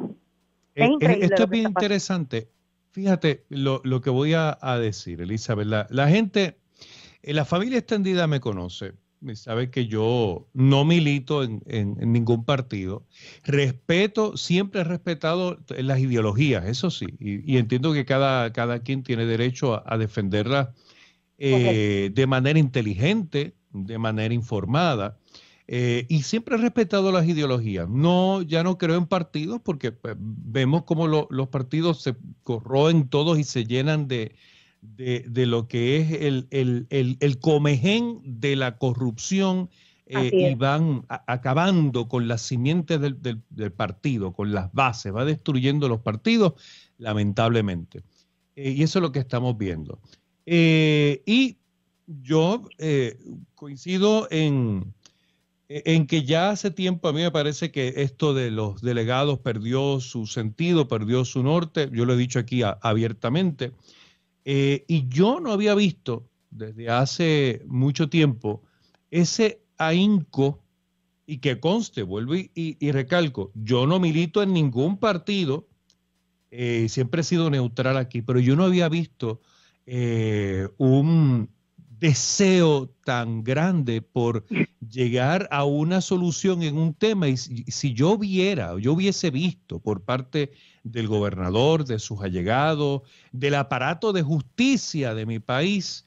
Es 0.75 0.88
eh, 0.88 0.91
increíble 0.91 1.25
esto 1.25 1.44
es 1.44 1.50
bien 1.50 1.68
interesante. 1.68 2.47
Fíjate 2.91 3.44
lo, 3.50 3.81
lo, 3.83 4.01
que 4.01 4.12
voy 4.12 4.33
a, 4.36 4.56
decir, 4.77 5.19
Elizabeth. 5.19 5.65
La, 5.65 5.88
la 5.89 6.07
gente, 6.07 6.57
eh, 7.24 7.33
la 7.33 7.44
familia 7.44 7.79
extendida 7.79 8.27
me 8.27 8.39
conoce 8.39 8.94
sabe 9.35 9.69
que 9.69 9.87
yo 9.87 10.47
no 10.53 10.85
milito 10.85 11.43
en, 11.43 11.61
ningún 11.99 12.45
partido. 12.45 13.05
Respeto, 13.43 14.37
siempre 14.37 14.81
he 14.81 14.83
respetado 14.83 15.59
las 15.69 15.99
ideologías, 15.99 16.65
eso 16.65 16.91
sí, 16.91 17.07
y, 17.19 17.57
entiendo 17.57 17.93
que 17.93 18.05
cada, 18.05 18.51
cada 18.53 18.79
quien 18.79 19.03
tiene 19.03 19.25
derecho 19.25 19.81
a, 19.85 19.97
defenderlas 19.97 20.69
eh, 21.37 22.11
de 22.13 22.27
manera 22.27 22.59
inteligente, 22.59 23.55
de 23.71 23.97
manera 23.97 24.33
informada. 24.33 25.17
Eh, 25.67 26.05
y 26.09 26.23
siempre 26.23 26.55
he 26.55 26.57
respetado 26.57 27.11
las 27.11 27.27
ideologías. 27.27 27.87
No, 27.89 28.41
ya 28.41 28.63
no 28.63 28.77
creo 28.77 28.97
en 28.97 29.07
partidos 29.07 29.61
porque 29.63 29.91
pues, 29.91 30.15
vemos 30.19 30.83
cómo 30.83 31.07
los 31.07 31.47
partidos 31.47 32.01
se 32.01 32.15
corroen 32.43 33.07
todos 33.07 33.39
y 33.39 33.43
se 33.43 33.65
llenan 33.65 34.07
de, 34.07 34.35
de, 34.83 35.45
lo 35.45 35.68
que 35.68 35.97
es 35.97 36.12
el, 36.21 36.47
el, 36.51 36.88
el, 36.89 37.39
comején 37.39 38.19
de 38.24 38.56
la 38.56 38.77
corrupción 38.77 39.69
eh, 40.06 40.30
y 40.33 40.56
van 40.56 41.06
acabando 41.07 42.07
con 42.07 42.27
las 42.27 42.41
simientes 42.41 43.00
del, 43.00 43.18
del, 43.21 43.71
partido, 43.71 44.33
con 44.33 44.51
las 44.51 44.71
bases, 44.74 45.15
va 45.15 45.25
destruyendo 45.25 45.88
los 45.88 46.01
partidos, 46.01 46.53
lamentablemente. 46.97 48.03
Eh, 48.56 48.71
y 48.71 48.83
eso 48.83 49.00
es 49.00 49.03
lo 49.03 49.12
que 49.12 49.19
estamos 49.19 49.57
viendo. 49.57 50.00
Eh, 50.45 51.24
y 51.25 51.57
yo 52.06 52.68
coincido 53.56 54.27
en, 54.29 54.94
en 55.69 56.06
que 56.06 56.24
ya 56.24 56.50
hace 56.50 56.69
tiempo 56.69 57.07
a 57.07 57.13
mí 57.13 57.21
me 57.21 57.31
parece 57.31 57.71
que 57.71 57.94
esto 57.97 58.33
de 58.33 58.51
los 58.51 58.81
delegados 58.81 59.39
perdió 59.39 60.01
su 60.01 60.27
sentido, 60.27 60.89
perdió 60.89 61.24
su 61.24 61.41
norte, 61.41 61.89
yo 61.94 62.03
lo 62.03 62.13
he 62.13 62.18
dicho 62.18 62.39
aquí 62.39 62.62
abiertamente. 62.81 63.71
Eh, 64.45 64.83
y 64.87 65.07
yo 65.07 65.39
no 65.39 65.51
había 65.51 65.75
visto 65.75 66.29
desde 66.51 66.89
hace 66.89 67.61
mucho 67.65 68.09
tiempo 68.09 68.61
ese 69.09 69.61
ahínco 69.77 70.61
y 71.25 71.37
que 71.37 71.59
conste, 71.59 72.03
vuelvo 72.03 72.35
y, 72.35 72.91
recalco, 72.91 73.51
yo 73.55 73.88
no 73.88 74.00
milito 74.00 74.43
en 74.43 74.53
ningún 74.53 74.97
partido, 74.97 75.67
eh, 76.51 76.88
siempre 76.89 77.21
he 77.21 77.23
sido 77.23 77.50
neutral 77.50 77.97
aquí, 77.97 78.21
pero 78.21 78.39
yo 78.39 78.55
no 78.55 78.65
había 78.65 78.89
visto 78.89 79.39
eh, 79.85 80.67
un 80.77 81.50
deseo 82.03 82.89
tan 83.05 83.45
grande 83.45 84.01
por 84.01 84.45
llegar 84.81 85.48
a 85.51 85.63
una 85.63 86.01
solución 86.01 86.62
en 86.62 86.77
un 86.77 86.93
tema. 86.93 87.29
Y 87.29 87.38
si, 87.38 87.93
yo 87.93 88.17
viera, 88.17 88.77
yo 88.77 88.91
hubiese 88.91 89.31
visto 89.31 89.79
por 89.79 90.03
parte 90.03 90.51
del 90.83 91.07
gobernador, 91.07 91.86
de 91.86 92.00
sus 92.00 92.22
allegados, 92.22 93.03
del 93.31 93.55
aparato 93.55 94.12
de 94.12 94.22
justicia 94.22 95.15
de 95.15 95.25
mi 95.25 95.39
país, 95.39 96.05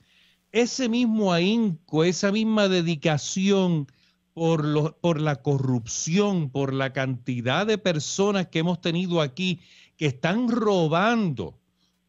ese 0.53 0.91
mismo 0.91 1.33
ahínco, 1.33 2.05
esa 2.05 2.31
misma 2.31 2.69
dedicación 2.69 3.87
por, 4.35 4.99
por 5.01 5.19
la 5.19 5.37
corrupción, 5.37 6.51
por 6.51 6.75
la 6.75 6.93
cantidad 6.93 7.67
de 7.67 7.79
personas 7.79 8.49
que 8.49 8.59
hemos 8.59 8.83
tenido 8.83 9.23
aquí 9.23 9.61
que 9.97 10.05
están 10.05 10.51
robando 10.51 11.59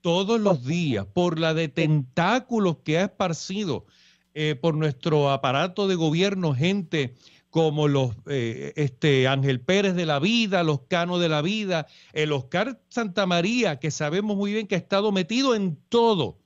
todos 0.02 0.40
los 0.40 0.66
días, 0.66 1.06
por 1.06 1.40
la 1.40 1.54
de 1.54 1.68
tentáculos 1.68 2.78
que 2.84 2.98
ha 2.98 3.06
esparcido 3.06 3.86
eh, 4.34 4.56
por 4.56 4.76
nuestro 4.76 5.32
aparato 5.32 5.88
de 5.88 5.96
gobierno, 5.96 6.54
gente 6.54 7.16
como 7.50 7.88
los 7.88 8.12
eh, 8.28 8.74
este, 8.76 9.28
Ángel 9.28 9.62
Pérez 9.62 9.96
de 9.96 10.06
la 10.06 10.20
vida, 10.20 10.64
los 10.64 10.82
Cano 10.88 11.18
de 11.18 11.30
la 11.30 11.42
vida, 11.42 11.88
el 12.14 12.32
Oscar 12.32 12.80
Santa 12.90 13.26
María, 13.26 13.80
que 13.80 13.90
sabemos 13.90 14.38
muy 14.38 14.54
bien 14.54 14.68
que 14.68 14.76
ha 14.76 14.78
estado 14.78 15.12
metido 15.12 15.56
en 15.56 15.78
todo 15.90 16.38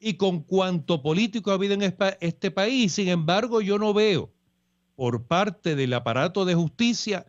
y 0.00 0.14
con 0.14 0.40
cuanto 0.40 1.02
político 1.02 1.50
ha 1.50 1.54
habido 1.54 1.74
en 1.74 1.94
este 2.20 2.50
país. 2.50 2.92
Sin 2.92 3.08
embargo, 3.08 3.60
yo 3.60 3.78
no 3.78 3.92
veo 3.92 4.32
por 4.94 5.26
parte 5.26 5.76
del 5.76 5.92
aparato 5.92 6.44
de 6.44 6.54
justicia 6.54 7.26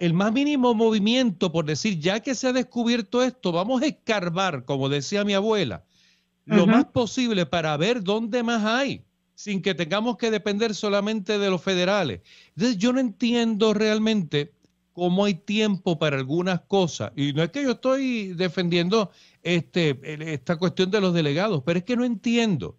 el 0.00 0.14
más 0.14 0.32
mínimo 0.32 0.74
movimiento 0.74 1.52
por 1.52 1.64
decir, 1.64 1.98
ya 1.98 2.20
que 2.20 2.34
se 2.34 2.48
ha 2.48 2.52
descubierto 2.52 3.22
esto, 3.22 3.52
vamos 3.52 3.82
a 3.82 3.86
escarbar, 3.86 4.64
como 4.64 4.88
decía 4.88 5.24
mi 5.24 5.34
abuela, 5.34 5.84
lo 6.46 6.66
más 6.66 6.86
posible 6.86 7.44
para 7.44 7.76
ver 7.76 8.02
dónde 8.02 8.42
más 8.42 8.64
hay 8.64 9.02
sin 9.34 9.62
que 9.62 9.72
tengamos 9.72 10.16
que 10.16 10.32
depender 10.32 10.74
solamente 10.74 11.38
de 11.38 11.48
los 11.48 11.62
federales. 11.62 12.22
Entonces 12.56 12.76
yo 12.76 12.92
no 12.92 12.98
entiendo 12.98 13.72
realmente 13.72 14.52
cómo 14.92 15.26
hay 15.26 15.34
tiempo 15.34 15.96
para 15.96 16.16
algunas 16.16 16.62
cosas. 16.62 17.12
Y 17.14 17.32
no 17.32 17.44
es 17.44 17.50
que 17.50 17.62
yo 17.62 17.70
estoy 17.70 18.32
defendiendo 18.32 19.12
este, 19.44 19.96
esta 20.32 20.56
cuestión 20.56 20.90
de 20.90 21.00
los 21.00 21.14
delegados, 21.14 21.62
pero 21.64 21.78
es 21.78 21.84
que 21.84 21.94
no 21.94 22.04
entiendo. 22.04 22.76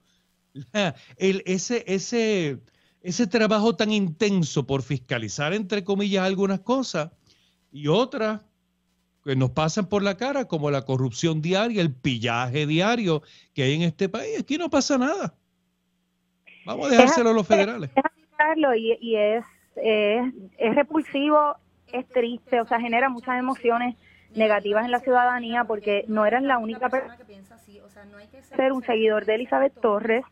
el, 1.15 1.43
ese, 1.45 1.85
ese, 1.87 2.59
ese 3.01 3.27
trabajo 3.27 3.75
tan 3.75 3.91
intenso 3.91 4.65
por 4.65 4.81
fiscalizar, 4.81 5.53
entre 5.53 5.83
comillas, 5.83 6.25
algunas 6.25 6.59
cosas 6.59 7.11
y 7.71 7.87
otras 7.87 8.41
que 9.23 9.35
nos 9.35 9.51
pasan 9.51 9.87
por 9.87 10.03
la 10.03 10.17
cara, 10.17 10.45
como 10.45 10.71
la 10.71 10.83
corrupción 10.83 11.41
diaria, 11.41 11.81
el 11.81 11.93
pillaje 11.93 12.65
diario 12.65 13.21
que 13.53 13.63
hay 13.63 13.75
en 13.75 13.81
este 13.83 14.09
país. 14.09 14.39
Aquí 14.39 14.57
no 14.57 14.69
pasa 14.69 14.97
nada. 14.97 15.33
Vamos 16.65 16.87
a 16.87 16.89
dejárselo 16.91 17.29
a 17.31 17.33
los 17.33 17.47
federales. 17.47 17.89
y, 18.77 18.97
y 19.01 19.15
es, 19.15 19.45
es, 19.75 20.33
es 20.57 20.75
repulsivo, 20.75 21.55
es 21.91 22.07
triste, 22.09 22.61
o 22.61 22.65
sea, 22.65 22.79
genera 22.79 23.09
muchas 23.09 23.39
emociones 23.39 23.95
negativas 24.35 24.85
en 24.85 24.91
la 24.91 24.99
ciudadanía 24.99 25.63
porque 25.63 26.05
no 26.07 26.25
eran 26.25 26.47
la 26.47 26.57
única 26.57 26.89
persona 26.89 27.17
que 27.17 27.25
piensa 27.25 27.55
así. 27.55 27.79
O 27.79 27.89
sea, 27.89 28.05
no 28.05 28.17
hay 28.17 28.27
que 28.27 28.41
ser 28.43 28.71
un 28.71 28.83
seguidor 28.83 29.25
de 29.25 29.35
Elizabeth 29.35 29.73
Torres, 29.81 30.23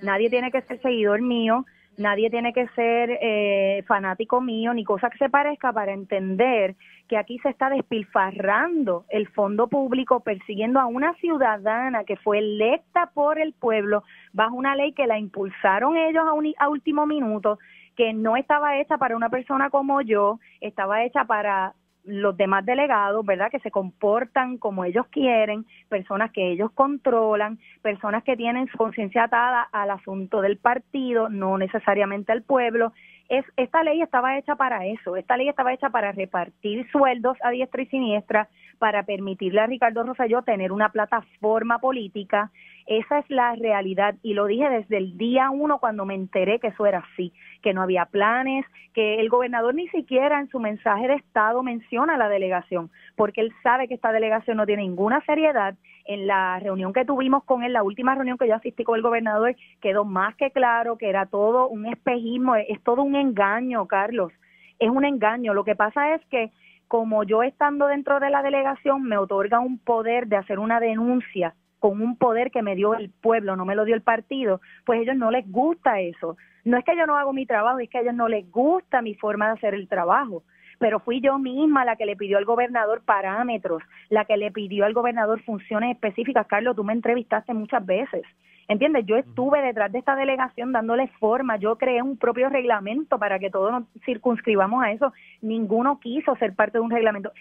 nadie 0.00 0.30
tiene 0.30 0.50
que 0.50 0.62
ser 0.62 0.80
seguidor 0.80 1.20
mío, 1.22 1.66
nadie 2.00 2.30
tiene 2.30 2.52
que 2.52 2.66
ser 2.68 3.18
eh, 3.20 3.84
fanático 3.86 4.40
mío 4.40 4.72
ni 4.72 4.84
cosa 4.84 5.10
que 5.10 5.18
se 5.18 5.28
parezca 5.28 5.72
para 5.72 5.92
entender 5.92 6.74
que 7.08 7.18
aquí 7.18 7.38
se 7.40 7.50
está 7.50 7.68
despilfarrando 7.68 9.04
el 9.10 9.28
fondo 9.28 9.68
público 9.68 10.20
persiguiendo 10.20 10.80
a 10.80 10.86
una 10.86 11.12
ciudadana 11.14 12.04
que 12.04 12.16
fue 12.16 12.38
electa 12.38 13.10
por 13.12 13.38
el 13.38 13.52
pueblo 13.52 14.02
bajo 14.32 14.56
una 14.56 14.74
ley 14.74 14.92
que 14.92 15.06
la 15.06 15.18
impulsaron 15.18 15.96
ellos 15.96 16.24
a, 16.26 16.64
a 16.64 16.68
último 16.68 17.06
minuto 17.06 17.58
que 17.96 18.14
no 18.14 18.36
estaba 18.36 18.78
hecha 18.78 18.96
para 18.96 19.14
una 19.14 19.28
persona 19.28 19.68
como 19.68 20.00
yo, 20.00 20.40
estaba 20.62 21.04
hecha 21.04 21.24
para 21.24 21.74
los 22.04 22.36
demás 22.36 22.64
delegados, 22.64 23.24
¿verdad? 23.24 23.50
Que 23.50 23.60
se 23.60 23.70
comportan 23.70 24.58
como 24.58 24.84
ellos 24.84 25.06
quieren, 25.10 25.66
personas 25.88 26.30
que 26.32 26.52
ellos 26.52 26.70
controlan, 26.72 27.58
personas 27.82 28.24
que 28.24 28.36
tienen 28.36 28.68
su 28.68 28.78
conciencia 28.78 29.24
atada 29.24 29.62
al 29.72 29.90
asunto 29.90 30.40
del 30.40 30.56
partido, 30.56 31.28
no 31.28 31.58
necesariamente 31.58 32.32
al 32.32 32.42
pueblo. 32.42 32.92
Es, 33.28 33.44
esta 33.56 33.82
ley 33.82 34.02
estaba 34.02 34.38
hecha 34.38 34.56
para 34.56 34.86
eso, 34.86 35.16
esta 35.16 35.36
ley 35.36 35.48
estaba 35.48 35.72
hecha 35.72 35.90
para 35.90 36.12
repartir 36.12 36.90
sueldos 36.90 37.36
a 37.42 37.50
diestra 37.50 37.82
y 37.82 37.86
siniestra, 37.86 38.48
para 38.80 39.02
permitirle 39.02 39.60
a 39.60 39.66
Ricardo 39.66 40.02
Rosselló 40.02 40.40
tener 40.40 40.72
una 40.72 40.88
plataforma 40.88 41.78
política. 41.80 42.50
Esa 42.86 43.18
es 43.18 43.28
la 43.28 43.54
realidad 43.54 44.14
y 44.22 44.32
lo 44.32 44.46
dije 44.46 44.70
desde 44.70 44.96
el 44.96 45.18
día 45.18 45.50
uno 45.50 45.78
cuando 45.78 46.06
me 46.06 46.14
enteré 46.14 46.58
que 46.58 46.68
eso 46.68 46.86
era 46.86 47.04
así, 47.12 47.30
que 47.62 47.74
no 47.74 47.82
había 47.82 48.06
planes, 48.06 48.64
que 48.94 49.20
el 49.20 49.28
gobernador 49.28 49.74
ni 49.74 49.86
siquiera 49.88 50.40
en 50.40 50.48
su 50.48 50.58
mensaje 50.58 51.08
de 51.08 51.14
Estado 51.16 51.62
menciona 51.62 52.16
la 52.16 52.30
delegación, 52.30 52.90
porque 53.16 53.42
él 53.42 53.52
sabe 53.62 53.86
que 53.86 53.94
esta 53.94 54.12
delegación 54.12 54.56
no 54.56 54.64
tiene 54.64 54.82
ninguna 54.82 55.20
seriedad. 55.26 55.74
En 56.06 56.26
la 56.26 56.58
reunión 56.58 56.94
que 56.94 57.04
tuvimos 57.04 57.44
con 57.44 57.62
él, 57.62 57.74
la 57.74 57.82
última 57.82 58.14
reunión 58.14 58.38
que 58.38 58.48
yo 58.48 58.54
asistí 58.54 58.82
con 58.82 58.96
el 58.96 59.02
gobernador, 59.02 59.54
quedó 59.82 60.06
más 60.06 60.34
que 60.36 60.50
claro 60.50 60.96
que 60.96 61.10
era 61.10 61.26
todo 61.26 61.68
un 61.68 61.84
espejismo, 61.84 62.56
es 62.56 62.82
todo 62.82 63.02
un 63.02 63.14
engaño, 63.14 63.86
Carlos, 63.86 64.32
es 64.78 64.88
un 64.88 65.04
engaño. 65.04 65.52
Lo 65.52 65.64
que 65.64 65.76
pasa 65.76 66.14
es 66.14 66.24
que 66.30 66.50
como 66.90 67.22
yo 67.22 67.44
estando 67.44 67.86
dentro 67.86 68.18
de 68.18 68.30
la 68.30 68.42
delegación 68.42 69.04
me 69.04 69.16
otorga 69.16 69.60
un 69.60 69.78
poder 69.78 70.26
de 70.26 70.34
hacer 70.34 70.58
una 70.58 70.80
denuncia 70.80 71.54
con 71.78 72.02
un 72.02 72.16
poder 72.16 72.50
que 72.50 72.62
me 72.62 72.74
dio 72.74 72.96
el 72.96 73.10
pueblo, 73.10 73.54
no 73.54 73.64
me 73.64 73.76
lo 73.76 73.84
dio 73.84 73.94
el 73.94 74.02
partido, 74.02 74.60
pues 74.84 74.98
a 74.98 75.02
ellos 75.02 75.14
no 75.14 75.30
les 75.30 75.48
gusta 75.48 76.00
eso. 76.00 76.36
No 76.64 76.76
es 76.76 76.84
que 76.84 76.96
yo 76.96 77.06
no 77.06 77.16
hago 77.16 77.32
mi 77.32 77.46
trabajo, 77.46 77.78
es 77.78 77.88
que 77.88 77.98
a 77.98 78.00
ellos 78.00 78.16
no 78.16 78.26
les 78.26 78.50
gusta 78.50 79.02
mi 79.02 79.14
forma 79.14 79.46
de 79.46 79.52
hacer 79.52 79.74
el 79.74 79.86
trabajo. 79.86 80.42
Pero 80.80 80.98
fui 80.98 81.20
yo 81.20 81.38
misma 81.38 81.84
la 81.84 81.94
que 81.94 82.06
le 82.06 82.16
pidió 82.16 82.38
al 82.38 82.44
gobernador 82.44 83.02
parámetros, 83.04 83.84
la 84.08 84.24
que 84.24 84.36
le 84.36 84.50
pidió 84.50 84.84
al 84.84 84.92
gobernador 84.92 85.40
funciones 85.44 85.92
específicas. 85.92 86.48
Carlos, 86.48 86.74
tú 86.74 86.82
me 86.82 86.92
entrevistaste 86.92 87.54
muchas 87.54 87.86
veces. 87.86 88.22
¿Entiendes? 88.70 89.04
Yo 89.04 89.16
estuve 89.16 89.60
detrás 89.62 89.90
de 89.90 89.98
esta 89.98 90.14
delegación 90.14 90.70
dándole 90.70 91.08
forma, 91.18 91.56
yo 91.56 91.76
creé 91.76 92.02
un 92.02 92.16
propio 92.16 92.48
reglamento 92.48 93.18
para 93.18 93.40
que 93.40 93.50
todos 93.50 93.72
nos 93.72 93.82
circunscribamos 94.04 94.84
a 94.84 94.92
eso. 94.92 95.12
Ninguno 95.42 95.98
quiso 95.98 96.36
ser 96.36 96.54
parte 96.54 96.78
de 96.78 96.82
un 96.82 96.90
reglamento. 96.92 97.32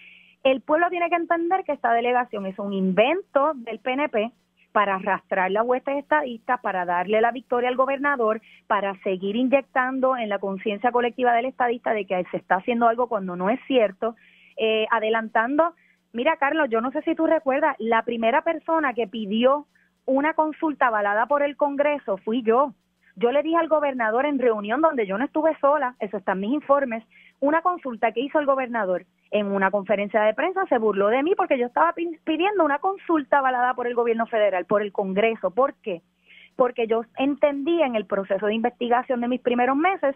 El 0.44 0.62
pueblo 0.62 0.90
tiene 0.90 1.08
que 1.08 1.18
entender 1.18 1.64
que 1.66 1.74
esta 1.74 1.94
delegación 1.94 2.48
es 2.48 2.58
un 2.58 2.74
invento 2.74 3.52
del 3.54 3.78
PNP 3.78 4.32
para 4.72 4.96
arrastrar 4.96 5.52
la 5.52 5.62
huestes 5.62 5.98
estadistas, 5.98 6.60
para 6.62 6.84
darle 6.84 7.22
la 7.22 7.32
victoria 7.32 7.70
al 7.70 7.76
gobernador, 7.76 8.42
para 8.66 8.96
seguir 9.04 9.36
inyectando 9.36 10.18
en 10.18 10.30
la 10.30 10.40
conciencia 10.40 10.92
colectiva 10.92 11.34
del 11.34 11.46
estadista 11.46 11.94
de 11.94 12.06
que 12.06 12.26
se 12.32 12.38
está 12.38 12.56
haciendo 12.56 12.88
algo 12.88 13.08
cuando 13.08 13.36
no 13.36 13.52
es 13.52 13.60
cierto, 13.68 14.16
eh, 14.58 14.88
adelantando. 14.90 15.76
Mira, 16.12 16.38
Carlos, 16.38 16.72
yo 16.72 16.82
no 16.82 16.90
sé 16.90 17.04
si 17.04 17.14
tú 17.14 17.28
recuerdas, 17.28 17.76
la 17.78 18.02
primera 18.02 18.42
persona 18.42 18.96
que 18.96 19.08
pidió 19.08 19.68
una 20.10 20.34
consulta 20.34 20.88
avalada 20.88 21.28
por 21.28 21.44
el 21.44 21.56
Congreso 21.56 22.18
fui 22.18 22.42
yo. 22.42 22.74
Yo 23.16 23.32
le 23.32 23.44
dije 23.44 23.58
al 23.58 23.68
gobernador 23.68 24.26
en 24.26 24.40
reunión 24.40 24.82
donde 24.82 25.06
yo 25.06 25.18
no 25.18 25.26
estuve 25.26 25.56
sola, 25.60 25.96
eso 26.00 26.18
está 26.18 26.32
en 26.32 26.40
mis 26.40 26.54
informes, 26.54 27.04
una 27.40 27.62
consulta 27.62 28.12
que 28.12 28.22
hizo 28.22 28.40
el 28.40 28.46
gobernador 28.46 29.06
en 29.32 29.48
una 29.48 29.70
conferencia 29.70 30.22
de 30.24 30.34
prensa 30.34 30.66
se 30.68 30.80
burló 30.80 31.10
de 31.10 31.22
mí 31.22 31.36
porque 31.36 31.60
yo 31.60 31.68
estaba 31.68 31.94
pidiendo 31.94 32.66
una 32.66 32.80
consulta 32.80 33.38
avalada 33.38 33.76
por 33.76 33.86
el 33.86 33.94
gobierno 33.94 34.26
federal, 34.26 34.66
por 34.66 34.82
el 34.82 34.92
Congreso. 34.92 35.52
¿Por 35.52 35.76
qué? 35.76 36.02
Porque 36.56 36.88
yo 36.88 37.04
entendí 37.18 37.82
en 37.84 37.96
el 37.96 38.08
proceso 38.08 38.48
de 38.48 38.56
investigación 38.56 39.22
de 39.22 39.28
mis 39.28 39.42
primeros 39.42 39.76
meses 39.78 40.16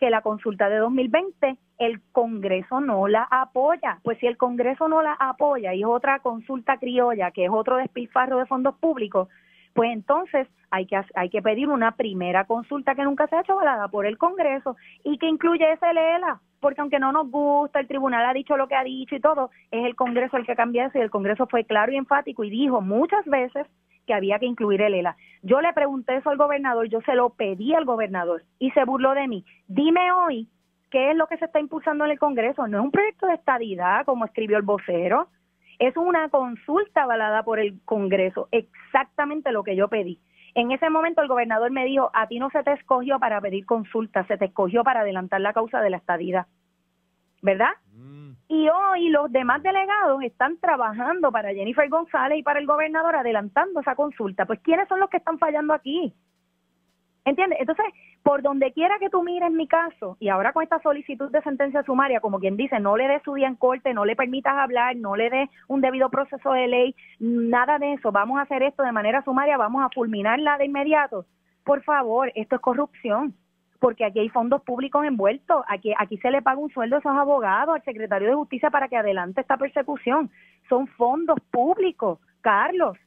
que 0.00 0.10
la 0.10 0.22
consulta 0.22 0.68
de 0.70 0.78
2020 0.78 1.56
el 1.78 2.00
Congreso 2.12 2.80
no 2.80 3.06
la 3.06 3.28
apoya. 3.30 4.00
Pues 4.02 4.18
si 4.18 4.26
el 4.26 4.38
Congreso 4.38 4.88
no 4.88 5.02
la 5.02 5.12
apoya 5.12 5.74
y 5.74 5.82
es 5.82 5.86
otra 5.86 6.20
consulta 6.20 6.78
criolla, 6.78 7.30
que 7.30 7.44
es 7.44 7.50
otro 7.52 7.76
despilfarro 7.76 8.38
de 8.38 8.46
fondos 8.46 8.74
públicos, 8.76 9.28
pues 9.74 9.90
entonces 9.92 10.48
hay 10.70 10.86
que 10.86 11.00
hay 11.14 11.30
que 11.30 11.42
pedir 11.42 11.68
una 11.68 11.92
primera 11.92 12.44
consulta 12.44 12.94
que 12.94 13.04
nunca 13.04 13.26
se 13.28 13.36
ha 13.36 13.40
hecho 13.40 13.56
valada 13.56 13.88
por 13.88 14.06
el 14.06 14.18
Congreso 14.18 14.76
y 15.04 15.18
que 15.18 15.28
incluye 15.28 15.70
ese 15.70 15.92
LELA, 15.92 16.40
porque 16.60 16.80
aunque 16.80 16.98
no 16.98 17.12
nos 17.12 17.30
gusta, 17.30 17.78
el 17.78 17.86
tribunal 17.86 18.24
ha 18.24 18.32
dicho 18.32 18.56
lo 18.56 18.68
que 18.68 18.74
ha 18.74 18.82
dicho 18.82 19.14
y 19.14 19.20
todo, 19.20 19.50
es 19.70 19.84
el 19.84 19.96
Congreso 19.96 20.38
el 20.38 20.46
que 20.46 20.56
cambia 20.56 20.86
eso 20.86 20.98
y 20.98 21.02
el 21.02 21.10
Congreso 21.10 21.46
fue 21.46 21.64
claro 21.64 21.92
y 21.92 21.96
enfático 21.96 22.42
y 22.42 22.50
dijo 22.50 22.80
muchas 22.80 23.24
veces 23.26 23.66
que 24.10 24.14
había 24.14 24.40
que 24.40 24.46
incluir 24.46 24.82
el 24.82 24.94
ELA. 24.94 25.16
Yo 25.42 25.60
le 25.60 25.72
pregunté 25.72 26.16
eso 26.16 26.30
al 26.30 26.36
gobernador, 26.36 26.88
yo 26.88 27.00
se 27.02 27.14
lo 27.14 27.30
pedí 27.30 27.74
al 27.74 27.84
gobernador 27.84 28.42
y 28.58 28.72
se 28.72 28.84
burló 28.84 29.14
de 29.14 29.28
mí. 29.28 29.44
Dime 29.68 30.10
hoy 30.10 30.48
qué 30.90 31.12
es 31.12 31.16
lo 31.16 31.28
que 31.28 31.36
se 31.36 31.44
está 31.44 31.60
impulsando 31.60 32.04
en 32.04 32.10
el 32.10 32.18
Congreso. 32.18 32.66
No 32.66 32.78
es 32.78 32.84
un 32.86 32.90
proyecto 32.90 33.28
de 33.28 33.34
estadidad, 33.34 34.04
como 34.04 34.24
escribió 34.24 34.56
el 34.56 34.64
vocero, 34.64 35.28
es 35.78 35.96
una 35.96 36.28
consulta 36.28 37.04
avalada 37.04 37.44
por 37.44 37.60
el 37.60 37.80
Congreso, 37.84 38.48
exactamente 38.50 39.52
lo 39.52 39.62
que 39.62 39.76
yo 39.76 39.86
pedí. 39.86 40.20
En 40.56 40.72
ese 40.72 40.90
momento 40.90 41.22
el 41.22 41.28
gobernador 41.28 41.70
me 41.70 41.84
dijo, 41.84 42.10
a 42.12 42.26
ti 42.26 42.40
no 42.40 42.50
se 42.50 42.64
te 42.64 42.72
escogió 42.72 43.20
para 43.20 43.40
pedir 43.40 43.64
consulta, 43.64 44.26
se 44.26 44.38
te 44.38 44.46
escogió 44.46 44.82
para 44.82 45.02
adelantar 45.02 45.40
la 45.40 45.52
causa 45.52 45.80
de 45.80 45.90
la 45.90 45.98
estadidad. 45.98 46.46
¿Verdad? 47.42 47.70
Mm. 47.94 48.19
Y 48.50 48.68
hoy 48.68 49.10
los 49.10 49.30
demás 49.30 49.62
delegados 49.62 50.20
están 50.24 50.58
trabajando 50.58 51.30
para 51.30 51.54
Jennifer 51.54 51.88
González 51.88 52.40
y 52.40 52.42
para 52.42 52.58
el 52.58 52.66
gobernador 52.66 53.14
adelantando 53.14 53.78
esa 53.78 53.94
consulta. 53.94 54.44
Pues 54.44 54.58
¿quiénes 54.58 54.88
son 54.88 54.98
los 54.98 55.08
que 55.08 55.18
están 55.18 55.38
fallando 55.38 55.72
aquí? 55.72 56.12
¿Entiendes? 57.24 57.60
Entonces, 57.60 57.84
por 58.24 58.42
donde 58.42 58.72
quiera 58.72 58.98
que 58.98 59.08
tú 59.08 59.22
mires 59.22 59.52
mi 59.52 59.68
caso, 59.68 60.16
y 60.18 60.30
ahora 60.30 60.52
con 60.52 60.64
esta 60.64 60.82
solicitud 60.82 61.30
de 61.30 61.42
sentencia 61.42 61.84
sumaria, 61.84 62.18
como 62.18 62.40
quien 62.40 62.56
dice, 62.56 62.80
no 62.80 62.96
le 62.96 63.06
des 63.06 63.22
su 63.22 63.34
día 63.34 63.46
en 63.46 63.54
corte, 63.54 63.94
no 63.94 64.04
le 64.04 64.16
permitas 64.16 64.54
hablar, 64.56 64.96
no 64.96 65.14
le 65.14 65.30
des 65.30 65.48
un 65.68 65.80
debido 65.80 66.10
proceso 66.10 66.50
de 66.50 66.66
ley, 66.66 66.96
nada 67.20 67.78
de 67.78 67.92
eso, 67.92 68.10
vamos 68.10 68.40
a 68.40 68.42
hacer 68.42 68.64
esto 68.64 68.82
de 68.82 68.90
manera 68.90 69.22
sumaria, 69.22 69.58
vamos 69.58 69.84
a 69.84 69.90
fulminarla 69.90 70.58
de 70.58 70.64
inmediato. 70.64 71.24
Por 71.62 71.84
favor, 71.84 72.32
esto 72.34 72.56
es 72.56 72.62
corrupción 72.62 73.32
porque 73.80 74.04
aquí 74.04 74.20
hay 74.20 74.28
fondos 74.28 74.62
públicos 74.62 75.04
envueltos, 75.04 75.64
aquí, 75.66 75.92
aquí 75.98 76.18
se 76.18 76.30
le 76.30 76.42
paga 76.42 76.58
un 76.58 76.70
sueldo 76.70 76.96
a 76.96 76.98
esos 77.00 77.16
abogados, 77.16 77.74
al 77.74 77.82
secretario 77.82 78.28
de 78.28 78.34
Justicia 78.34 78.70
para 78.70 78.88
que 78.88 78.96
adelante 78.96 79.40
esta 79.40 79.56
persecución. 79.56 80.30
Son 80.68 80.86
fondos 80.86 81.38
públicos, 81.50 82.18
Carlos. 82.42 82.98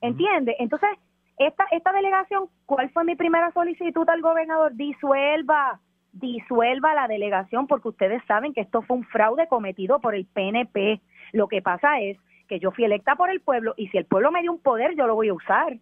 ¿Entiende? 0.00 0.56
Entonces, 0.58 0.88
esta, 1.36 1.64
esta 1.70 1.92
delegación, 1.92 2.46
¿cuál 2.64 2.90
fue 2.90 3.04
mi 3.04 3.16
primera 3.16 3.52
solicitud 3.52 4.08
al 4.08 4.22
gobernador? 4.22 4.74
Disuelva, 4.74 5.78
disuelva 6.12 6.94
la 6.94 7.06
delegación 7.06 7.66
porque 7.66 7.88
ustedes 7.88 8.22
saben 8.26 8.54
que 8.54 8.62
esto 8.62 8.80
fue 8.82 8.96
un 8.96 9.04
fraude 9.04 9.46
cometido 9.46 10.00
por 10.00 10.14
el 10.14 10.24
PNP. 10.24 11.00
Lo 11.32 11.48
que 11.48 11.60
pasa 11.60 12.00
es 12.00 12.16
que 12.48 12.58
yo 12.58 12.70
fui 12.70 12.84
electa 12.84 13.14
por 13.14 13.30
el 13.30 13.40
pueblo 13.40 13.74
y 13.76 13.88
si 13.88 13.98
el 13.98 14.06
pueblo 14.06 14.32
me 14.32 14.40
dio 14.40 14.52
un 14.52 14.60
poder, 14.60 14.96
yo 14.96 15.06
lo 15.06 15.14
voy 15.14 15.28
a 15.28 15.34
usar. 15.34 15.76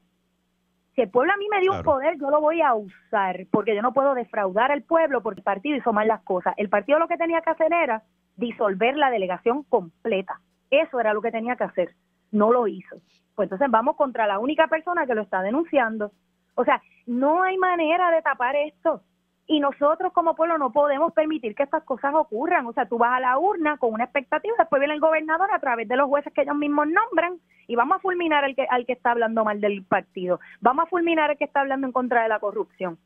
Si 0.94 1.02
el 1.02 1.10
pueblo 1.10 1.32
a 1.32 1.36
mí 1.36 1.46
me 1.50 1.60
dio 1.60 1.72
un 1.72 1.82
poder, 1.82 2.18
yo 2.18 2.30
lo 2.30 2.40
voy 2.40 2.62
a 2.62 2.74
usar, 2.74 3.46
porque 3.50 3.74
yo 3.74 3.82
no 3.82 3.92
puedo 3.92 4.14
defraudar 4.14 4.72
al 4.72 4.82
pueblo 4.82 5.22
porque 5.22 5.40
el 5.40 5.44
partido 5.44 5.76
hizo 5.76 5.92
mal 5.92 6.08
las 6.08 6.22
cosas. 6.22 6.54
El 6.56 6.68
partido 6.68 6.98
lo 6.98 7.08
que 7.08 7.16
tenía 7.16 7.40
que 7.42 7.50
hacer 7.50 7.72
era 7.72 8.02
disolver 8.36 8.96
la 8.96 9.10
delegación 9.10 9.62
completa. 9.64 10.40
Eso 10.70 10.98
era 10.98 11.14
lo 11.14 11.22
que 11.22 11.30
tenía 11.30 11.56
que 11.56 11.64
hacer. 11.64 11.94
No 12.32 12.52
lo 12.52 12.66
hizo. 12.66 12.96
Pues 13.34 13.46
entonces 13.46 13.70
vamos 13.70 13.96
contra 13.96 14.26
la 14.26 14.38
única 14.38 14.66
persona 14.66 15.06
que 15.06 15.14
lo 15.14 15.22
está 15.22 15.42
denunciando. 15.42 16.12
O 16.56 16.64
sea, 16.64 16.82
no 17.06 17.42
hay 17.42 17.56
manera 17.56 18.10
de 18.10 18.22
tapar 18.22 18.56
esto 18.56 19.02
y 19.50 19.58
nosotros 19.58 20.12
como 20.12 20.36
pueblo 20.36 20.58
no 20.58 20.70
podemos 20.70 21.12
permitir 21.12 21.56
que 21.56 21.64
estas 21.64 21.82
cosas 21.82 22.14
ocurran. 22.14 22.66
O 22.66 22.72
sea, 22.72 22.86
tú 22.86 22.98
vas 22.98 23.16
a 23.16 23.20
la 23.20 23.36
urna 23.36 23.78
con 23.78 23.92
una 23.92 24.04
expectativa, 24.04 24.54
después 24.56 24.78
viene 24.78 24.94
el 24.94 25.00
gobernador 25.00 25.50
a 25.52 25.58
través 25.58 25.88
de 25.88 25.96
los 25.96 26.06
jueces 26.06 26.32
que 26.32 26.42
ellos 26.42 26.54
mismos 26.54 26.86
nombran 26.86 27.34
y 27.66 27.74
vamos 27.74 27.96
a 27.96 28.00
fulminar 28.00 28.44
al 28.44 28.54
que, 28.54 28.64
al 28.70 28.86
que 28.86 28.92
está 28.92 29.10
hablando 29.10 29.44
mal 29.44 29.60
del 29.60 29.82
partido, 29.82 30.38
vamos 30.60 30.84
a 30.84 30.88
fulminar 30.88 31.30
al 31.30 31.36
que 31.36 31.46
está 31.46 31.62
hablando 31.62 31.88
en 31.88 31.92
contra 31.92 32.22
de 32.22 32.28
la 32.28 32.38
corrupción. 32.38 32.96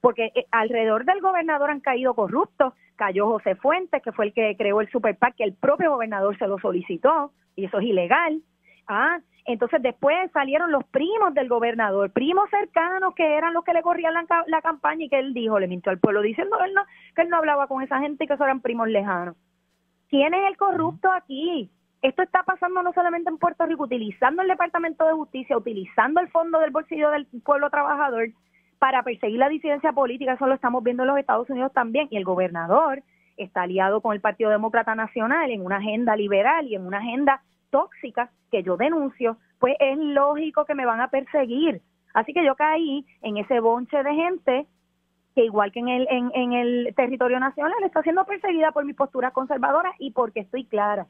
porque 0.00 0.30
eh, 0.36 0.46
alrededor 0.52 1.06
del 1.06 1.20
gobernador 1.20 1.70
han 1.70 1.80
caído 1.80 2.14
corruptos, 2.14 2.72
cayó 2.94 3.26
José 3.26 3.56
Fuentes, 3.56 4.00
que 4.00 4.12
fue 4.12 4.26
el 4.26 4.32
que 4.32 4.54
creó 4.56 4.80
el 4.80 4.88
Super 4.90 5.16
PAC, 5.16 5.34
que 5.34 5.44
el 5.44 5.54
propio 5.54 5.90
gobernador 5.90 6.38
se 6.38 6.46
lo 6.46 6.60
solicitó, 6.60 7.32
y 7.56 7.64
eso 7.64 7.78
es 7.78 7.84
ilegal. 7.84 8.40
Ah, 8.86 9.18
entonces 9.46 9.82
después 9.82 10.30
salieron 10.32 10.72
los 10.72 10.84
primos 10.84 11.34
del 11.34 11.48
gobernador, 11.48 12.10
primos 12.10 12.48
cercanos 12.48 13.14
que 13.14 13.36
eran 13.36 13.52
los 13.52 13.62
que 13.64 13.74
le 13.74 13.82
corrían 13.82 14.14
la, 14.46 14.62
campaña 14.62 15.04
y 15.04 15.08
que 15.08 15.18
él 15.18 15.34
dijo, 15.34 15.58
le 15.58 15.68
mintió 15.68 15.92
al 15.92 15.98
pueblo 15.98 16.22
diciendo 16.22 16.56
él 16.64 16.72
no, 16.72 16.82
que 17.14 17.22
él 17.22 17.28
no 17.28 17.36
hablaba 17.36 17.66
con 17.66 17.82
esa 17.82 18.00
gente 18.00 18.24
y 18.24 18.26
que 18.26 18.34
eso 18.34 18.44
eran 18.44 18.60
primos 18.60 18.88
lejanos. 18.88 19.36
¿Quién 20.08 20.32
es 20.32 20.46
el 20.48 20.56
corrupto 20.56 21.12
aquí? 21.12 21.70
Esto 22.00 22.22
está 22.22 22.42
pasando 22.42 22.82
no 22.82 22.92
solamente 22.92 23.28
en 23.28 23.38
Puerto 23.38 23.66
Rico, 23.66 23.84
utilizando 23.84 24.42
el 24.42 24.48
Departamento 24.48 25.06
de 25.06 25.12
Justicia, 25.12 25.56
utilizando 25.56 26.20
el 26.20 26.28
fondo 26.28 26.58
del 26.60 26.70
bolsillo 26.70 27.10
del 27.10 27.26
pueblo 27.42 27.68
trabajador 27.70 28.28
para 28.78 29.02
perseguir 29.02 29.38
la 29.38 29.48
disidencia 29.48 29.92
política, 29.92 30.34
eso 30.34 30.46
lo 30.46 30.54
estamos 30.54 30.82
viendo 30.82 31.02
en 31.02 31.08
los 31.08 31.18
Estados 31.18 31.48
Unidos 31.48 31.72
también, 31.72 32.08
y 32.10 32.16
el 32.16 32.24
gobernador 32.24 33.02
está 33.36 33.62
aliado 33.62 34.00
con 34.00 34.14
el 34.14 34.20
Partido 34.20 34.50
Demócrata 34.50 34.94
Nacional 34.94 35.50
en 35.50 35.64
una 35.64 35.76
agenda 35.76 36.16
liberal 36.16 36.66
y 36.66 36.74
en 36.74 36.86
una 36.86 36.98
agenda 36.98 37.42
tóxicas 37.74 38.30
que 38.52 38.62
yo 38.62 38.76
denuncio, 38.76 39.36
pues 39.58 39.74
es 39.80 39.98
lógico 39.98 40.64
que 40.64 40.76
me 40.76 40.86
van 40.86 41.00
a 41.00 41.08
perseguir. 41.08 41.82
Así 42.12 42.32
que 42.32 42.44
yo 42.44 42.54
caí 42.54 43.04
en 43.20 43.36
ese 43.36 43.58
bonche 43.58 44.00
de 44.00 44.14
gente 44.14 44.66
que 45.34 45.44
igual 45.44 45.72
que 45.72 45.80
en 45.80 45.88
el, 45.88 46.06
en, 46.08 46.30
en 46.36 46.52
el 46.52 46.94
territorio 46.94 47.40
nacional 47.40 47.82
está 47.82 48.00
siendo 48.02 48.24
perseguida 48.26 48.70
por 48.70 48.84
mis 48.84 48.94
posturas 48.94 49.32
conservadoras 49.32 49.92
y 49.98 50.12
porque 50.12 50.38
estoy 50.38 50.66
clara, 50.66 51.08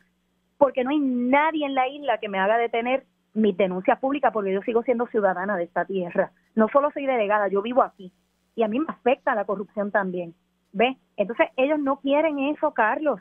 porque 0.56 0.84
no 0.84 0.90
hay 0.90 1.00
nadie 1.00 1.66
en 1.66 1.74
la 1.74 1.86
isla 1.86 2.16
que 2.16 2.30
me 2.30 2.38
haga 2.38 2.56
detener 2.56 3.04
mis 3.34 3.54
denuncias 3.58 3.98
públicas 3.98 4.32
porque 4.32 4.54
yo 4.54 4.62
sigo 4.62 4.82
siendo 4.84 5.06
ciudadana 5.08 5.58
de 5.58 5.64
esta 5.64 5.84
tierra. 5.84 6.32
No 6.54 6.68
solo 6.68 6.90
soy 6.92 7.04
delegada, 7.04 7.48
yo 7.48 7.60
vivo 7.60 7.82
aquí 7.82 8.10
y 8.56 8.62
a 8.62 8.68
mí 8.68 8.80
me 8.80 8.86
afecta 8.88 9.34
la 9.34 9.44
corrupción 9.44 9.90
también. 9.90 10.34
¿Ve? 10.72 10.96
Entonces 11.18 11.48
ellos 11.58 11.78
no 11.78 11.96
quieren 11.96 12.38
eso, 12.38 12.72
Carlos. 12.72 13.20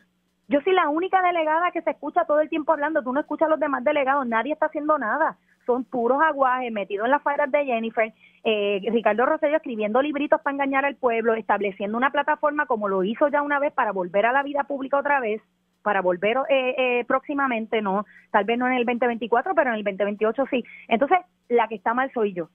Yo 0.53 0.61
soy 0.61 0.73
la 0.73 0.87
única 0.87 1.19
delegada 1.23 1.71
que 1.71 1.81
se 1.81 1.89
escucha 1.89 2.25
todo 2.25 2.39
el 2.39 2.47
tiempo 2.47 2.73
hablando, 2.73 3.01
tú 3.01 3.11
no 3.11 3.19
escuchas 3.19 3.47
a 3.47 3.49
los 3.49 3.59
demás 3.59 3.83
delegados, 3.83 4.27
nadie 4.27 4.53
está 4.53 4.67
haciendo 4.67 4.99
nada, 4.99 5.35
son 5.65 5.83
puros 5.83 6.21
aguajes 6.21 6.71
metidos 6.71 7.05
en 7.05 7.11
las 7.11 7.23
faldas 7.23 7.51
de 7.51 7.65
Jennifer, 7.65 8.13
eh, 8.43 8.79
Ricardo 8.91 9.25
Rosello 9.25 9.55
escribiendo 9.55 9.99
libritos 9.99 10.39
para 10.41 10.53
engañar 10.53 10.85
al 10.85 10.95
pueblo, 10.95 11.33
estableciendo 11.33 11.97
una 11.97 12.11
plataforma 12.11 12.67
como 12.67 12.87
lo 12.87 13.03
hizo 13.03 13.29
ya 13.29 13.41
una 13.41 13.57
vez 13.57 13.73
para 13.73 13.93
volver 13.93 14.27
a 14.27 14.31
la 14.31 14.43
vida 14.43 14.65
pública 14.65 14.99
otra 14.99 15.19
vez, 15.19 15.41
para 15.81 16.03
volver 16.03 16.37
eh, 16.47 16.75
eh, 16.77 17.05
próximamente, 17.07 17.81
no, 17.81 18.05
tal 18.29 18.45
vez 18.45 18.59
no 18.59 18.67
en 18.67 18.73
el 18.73 18.85
2024, 18.85 19.55
pero 19.55 19.71
en 19.71 19.77
el 19.77 19.83
2028 19.83 20.43
sí. 20.51 20.63
Entonces, 20.87 21.17
la 21.49 21.67
que 21.67 21.73
está 21.73 21.95
mal 21.95 22.11
soy 22.13 22.33
yo. 22.33 22.49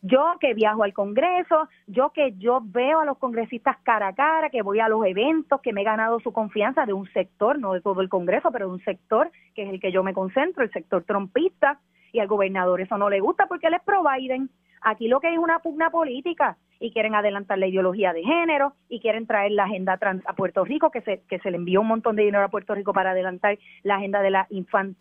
Yo 0.00 0.36
que 0.40 0.54
viajo 0.54 0.84
al 0.84 0.92
Congreso, 0.92 1.68
yo 1.86 2.10
que 2.10 2.34
yo 2.38 2.60
veo 2.62 3.00
a 3.00 3.04
los 3.04 3.18
congresistas 3.18 3.76
cara 3.82 4.08
a 4.08 4.14
cara, 4.14 4.48
que 4.48 4.62
voy 4.62 4.78
a 4.78 4.88
los 4.88 5.04
eventos, 5.04 5.60
que 5.60 5.72
me 5.72 5.80
he 5.80 5.84
ganado 5.84 6.20
su 6.20 6.32
confianza 6.32 6.86
de 6.86 6.92
un 6.92 7.10
sector, 7.12 7.58
no 7.58 7.72
de 7.72 7.80
todo 7.80 8.00
el 8.00 8.08
Congreso, 8.08 8.52
pero 8.52 8.68
de 8.68 8.74
un 8.74 8.84
sector 8.84 9.30
que 9.54 9.64
es 9.64 9.70
el 9.70 9.80
que 9.80 9.90
yo 9.90 10.04
me 10.04 10.14
concentro, 10.14 10.62
el 10.62 10.70
sector 10.70 11.02
trompista, 11.02 11.80
y 12.12 12.20
al 12.20 12.28
gobernador 12.28 12.80
eso 12.80 12.96
no 12.96 13.10
le 13.10 13.20
gusta 13.20 13.46
porque 13.46 13.66
él 13.66 13.74
es. 13.74 13.82
Aquí 14.80 15.08
lo 15.08 15.20
que 15.20 15.32
es 15.32 15.38
una 15.38 15.58
pugna 15.58 15.90
política 15.90 16.56
y 16.78 16.92
quieren 16.92 17.16
adelantar 17.16 17.58
la 17.58 17.66
ideología 17.66 18.12
de 18.12 18.22
género 18.22 18.74
y 18.88 19.00
quieren 19.00 19.26
traer 19.26 19.50
la 19.52 19.64
agenda 19.64 19.96
trans 19.96 20.22
a 20.26 20.34
Puerto 20.34 20.64
Rico, 20.64 20.90
que 20.92 21.00
se, 21.00 21.22
que 21.28 21.40
se 21.40 21.50
le 21.50 21.56
envió 21.56 21.80
un 21.80 21.88
montón 21.88 22.14
de 22.14 22.22
dinero 22.22 22.44
a 22.44 22.48
Puerto 22.48 22.74
Rico 22.74 22.92
para 22.92 23.10
adelantar 23.10 23.58
la 23.82 23.96
agenda 23.96 24.22
de 24.22 24.30
la, 24.30 24.46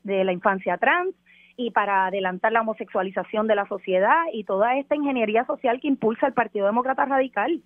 de 0.03 0.23
la 0.23 0.33
infancia 0.33 0.77
trans 0.77 1.13
y 1.57 1.71
para 1.71 2.05
adelantar 2.05 2.51
la 2.51 2.61
homosexualización 2.61 3.47
de 3.47 3.55
la 3.55 3.67
sociedad 3.67 4.25
y 4.31 4.43
toda 4.43 4.77
esta 4.77 4.95
ingeniería 4.95 5.43
social 5.45 5.81
que 5.81 5.87
impulsa 5.87 6.27
el 6.27 6.33
Partido 6.33 6.67
Demócrata 6.67 7.03
Radical. 7.05 7.61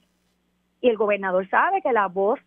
Y 0.79 0.89
el 0.89 0.97
gobernador 0.97 1.47
sabe 1.49 1.81
que 1.81 1.91
la 1.91 2.07
voz 2.07 2.39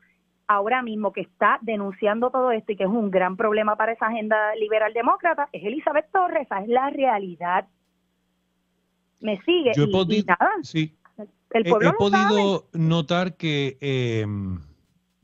ahora 0.49 0.83
mismo 0.83 1.13
que 1.13 1.21
está 1.21 1.59
denunciando 1.61 2.31
todo 2.31 2.51
esto 2.51 2.73
y 2.73 2.77
que 2.77 2.85
es 2.85 2.89
un 2.89 3.11
gran 3.11 3.37
problema 3.37 3.77
para 3.77 3.93
esa 3.93 4.07
agenda 4.07 4.55
liberal 4.57 4.93
demócrata 4.95 5.49
es 5.53 5.63
Elizabeth 5.65 6.11
Torres, 6.11 6.47
esa 6.47 6.63
es 6.63 6.69
la 6.69 6.91
realidad. 6.91 7.67
Me 9.21 9.41
sigue. 9.43 9.73
Yo 9.77 9.85
he 9.85 9.89
podido, 9.89 10.35
sí. 10.63 10.95
he, 11.53 11.65
podido 11.93 12.65
notar 12.73 13.37
que 13.37 13.77
eh, 13.81 14.27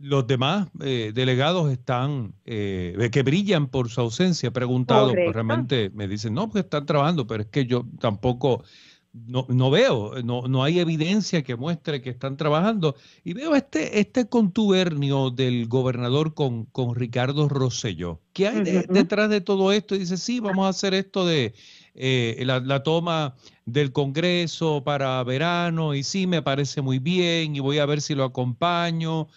los 0.00 0.26
demás 0.26 0.68
eh, 0.82 1.12
delegados 1.14 1.70
están, 1.70 2.32
eh, 2.46 3.10
que 3.12 3.22
brillan 3.22 3.68
por 3.68 3.90
su 3.90 4.00
ausencia. 4.00 4.48
He 4.48 4.50
preguntado, 4.50 5.12
pues 5.12 5.32
realmente 5.32 5.90
me 5.94 6.08
dicen, 6.08 6.32
no, 6.32 6.48
pues 6.48 6.64
están 6.64 6.86
trabajando, 6.86 7.26
pero 7.26 7.42
es 7.42 7.48
que 7.50 7.66
yo 7.66 7.84
tampoco, 8.00 8.64
no, 9.12 9.44
no 9.50 9.70
veo, 9.70 10.14
no, 10.24 10.48
no 10.48 10.64
hay 10.64 10.80
evidencia 10.80 11.42
que 11.42 11.54
muestre 11.54 12.00
que 12.00 12.08
están 12.08 12.38
trabajando. 12.38 12.96
Y 13.24 13.34
veo 13.34 13.54
este, 13.54 14.00
este 14.00 14.26
contubernio 14.26 15.30
del 15.30 15.68
gobernador 15.68 16.32
con, 16.32 16.64
con 16.64 16.94
Ricardo 16.94 17.50
Rosselló. 17.50 18.20
¿Qué 18.32 18.48
hay 18.48 18.62
detrás 18.88 19.28
de 19.28 19.42
todo 19.42 19.70
esto? 19.70 19.94
Y 19.96 19.98
dice, 19.98 20.16
sí, 20.16 20.40
vamos 20.40 20.64
a 20.64 20.70
hacer 20.70 20.94
esto 20.94 21.26
de 21.26 21.52
eh, 21.94 22.42
la, 22.46 22.60
la 22.60 22.82
toma 22.82 23.34
del 23.66 23.92
Congreso 23.92 24.82
para 24.82 25.22
verano, 25.24 25.94
y 25.94 26.04
sí, 26.04 26.26
me 26.26 26.40
parece 26.40 26.80
muy 26.80 26.98
bien, 26.98 27.54
y 27.54 27.60
voy 27.60 27.78
a 27.78 27.86
ver 27.86 28.00
si 28.00 28.14
lo 28.14 28.24
acompaño. 28.24 29.28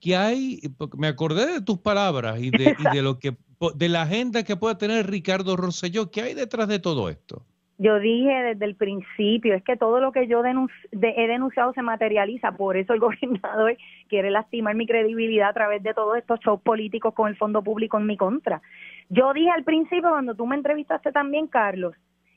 ¿Qué 0.00 0.16
hay? 0.16 0.60
Me 0.96 1.08
acordé 1.08 1.46
de 1.46 1.60
tus 1.62 1.78
palabras 1.78 2.40
y 2.40 2.50
de, 2.50 2.76
y 2.78 2.94
de 2.94 3.02
lo 3.02 3.18
que 3.18 3.36
de 3.76 3.88
la 3.88 4.02
agenda 4.02 4.42
que 4.42 4.56
pueda 4.56 4.76
tener 4.76 5.06
Ricardo 5.06 5.56
Rosselló. 5.56 6.10
¿Qué 6.10 6.22
hay 6.22 6.34
detrás 6.34 6.68
de 6.68 6.78
todo 6.78 7.08
esto? 7.08 7.42
Yo 7.78 7.98
dije 7.98 8.30
desde 8.30 8.64
el 8.66 8.76
principio, 8.76 9.54
es 9.54 9.64
que 9.64 9.76
todo 9.76 10.00
lo 10.00 10.12
que 10.12 10.28
yo 10.28 10.42
he 10.44 11.26
denunciado 11.26 11.72
se 11.72 11.82
materializa, 11.82 12.52
por 12.52 12.76
eso 12.76 12.92
el 12.92 13.00
gobernador 13.00 13.76
quiere 14.08 14.30
lastimar 14.30 14.76
mi 14.76 14.86
credibilidad 14.86 15.48
a 15.48 15.54
través 15.54 15.82
de 15.82 15.92
todos 15.92 16.16
estos 16.16 16.38
shows 16.40 16.60
políticos 16.60 17.14
con 17.14 17.28
el 17.28 17.36
fondo 17.36 17.62
público 17.62 17.98
en 17.98 18.06
mi 18.06 18.16
contra. 18.16 18.62
Yo 19.08 19.32
dije 19.32 19.50
al 19.50 19.64
principio, 19.64 20.10
cuando 20.10 20.34
tú 20.34 20.46
me 20.46 20.56
entrevistaste 20.56 21.10
también, 21.10 21.48
Carlos, 21.48 21.94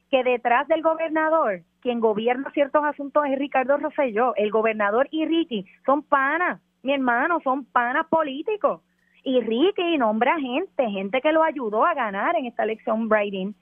que 0.09 0.23
detrás 0.23 0.67
del 0.67 0.81
gobernador, 0.81 1.61
quien 1.81 1.99
gobierna 1.99 2.49
ciertos 2.53 2.83
asuntos 2.83 3.23
es 3.25 3.37
Ricardo 3.37 3.77
Rosselló. 3.77 4.33
El 4.35 4.51
gobernador 4.51 5.07
y 5.11 5.25
Ricky 5.25 5.65
son 5.85 6.01
panas 6.01 6.61
mi 6.87 6.93
hermano, 6.93 7.41
son 7.43 7.65
panas 7.65 8.07
políticos. 8.07 8.81
Y 9.23 9.41
Ricky 9.41 9.97
nombra 9.97 10.39
gente, 10.39 10.89
gente 10.89 11.19
que 11.19 11.33
lo 11.33 11.43
ayudó 11.43 11.85
a 11.85 11.93
ganar 11.93 12.37
en 12.37 12.45
esta 12.45 12.63
elección 12.63 13.09
Biden. 13.09 13.55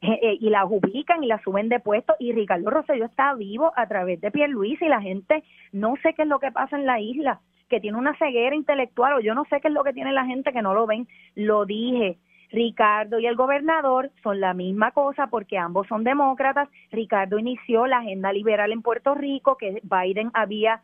Eh, 0.00 0.20
eh, 0.22 0.38
y 0.40 0.48
la 0.48 0.64
ubican 0.64 1.24
y 1.24 1.26
la 1.26 1.42
suben 1.42 1.68
de 1.68 1.80
puesto 1.80 2.14
y 2.20 2.30
Ricardo 2.32 2.70
Rosselló 2.70 3.06
está 3.06 3.34
vivo 3.34 3.72
a 3.74 3.88
través 3.88 4.20
de 4.20 4.30
Luis 4.46 4.80
y 4.80 4.86
la 4.86 5.00
gente 5.00 5.42
no 5.72 5.96
sé 6.04 6.14
qué 6.14 6.22
es 6.22 6.28
lo 6.28 6.38
que 6.38 6.52
pasa 6.52 6.76
en 6.76 6.86
la 6.86 7.00
isla, 7.00 7.40
que 7.68 7.80
tiene 7.80 7.98
una 7.98 8.16
ceguera 8.16 8.54
intelectual 8.54 9.14
o 9.14 9.20
yo 9.20 9.34
no 9.34 9.44
sé 9.46 9.60
qué 9.60 9.66
es 9.66 9.74
lo 9.74 9.82
que 9.82 9.92
tiene 9.92 10.12
la 10.12 10.24
gente 10.24 10.52
que 10.52 10.62
no 10.62 10.72
lo 10.72 10.86
ven, 10.86 11.08
lo 11.34 11.66
dije, 11.66 12.16
Ricardo 12.50 13.18
y 13.18 13.26
el 13.26 13.36
gobernador 13.36 14.10
son 14.22 14.40
la 14.40 14.54
misma 14.54 14.92
cosa 14.92 15.26
porque 15.26 15.58
ambos 15.58 15.86
son 15.86 16.04
demócratas. 16.04 16.68
Ricardo 16.90 17.38
inició 17.38 17.86
la 17.86 17.98
agenda 17.98 18.32
liberal 18.32 18.72
en 18.72 18.82
Puerto 18.82 19.14
Rico 19.14 19.56
que 19.56 19.82
Biden 19.82 20.30
había, 20.34 20.82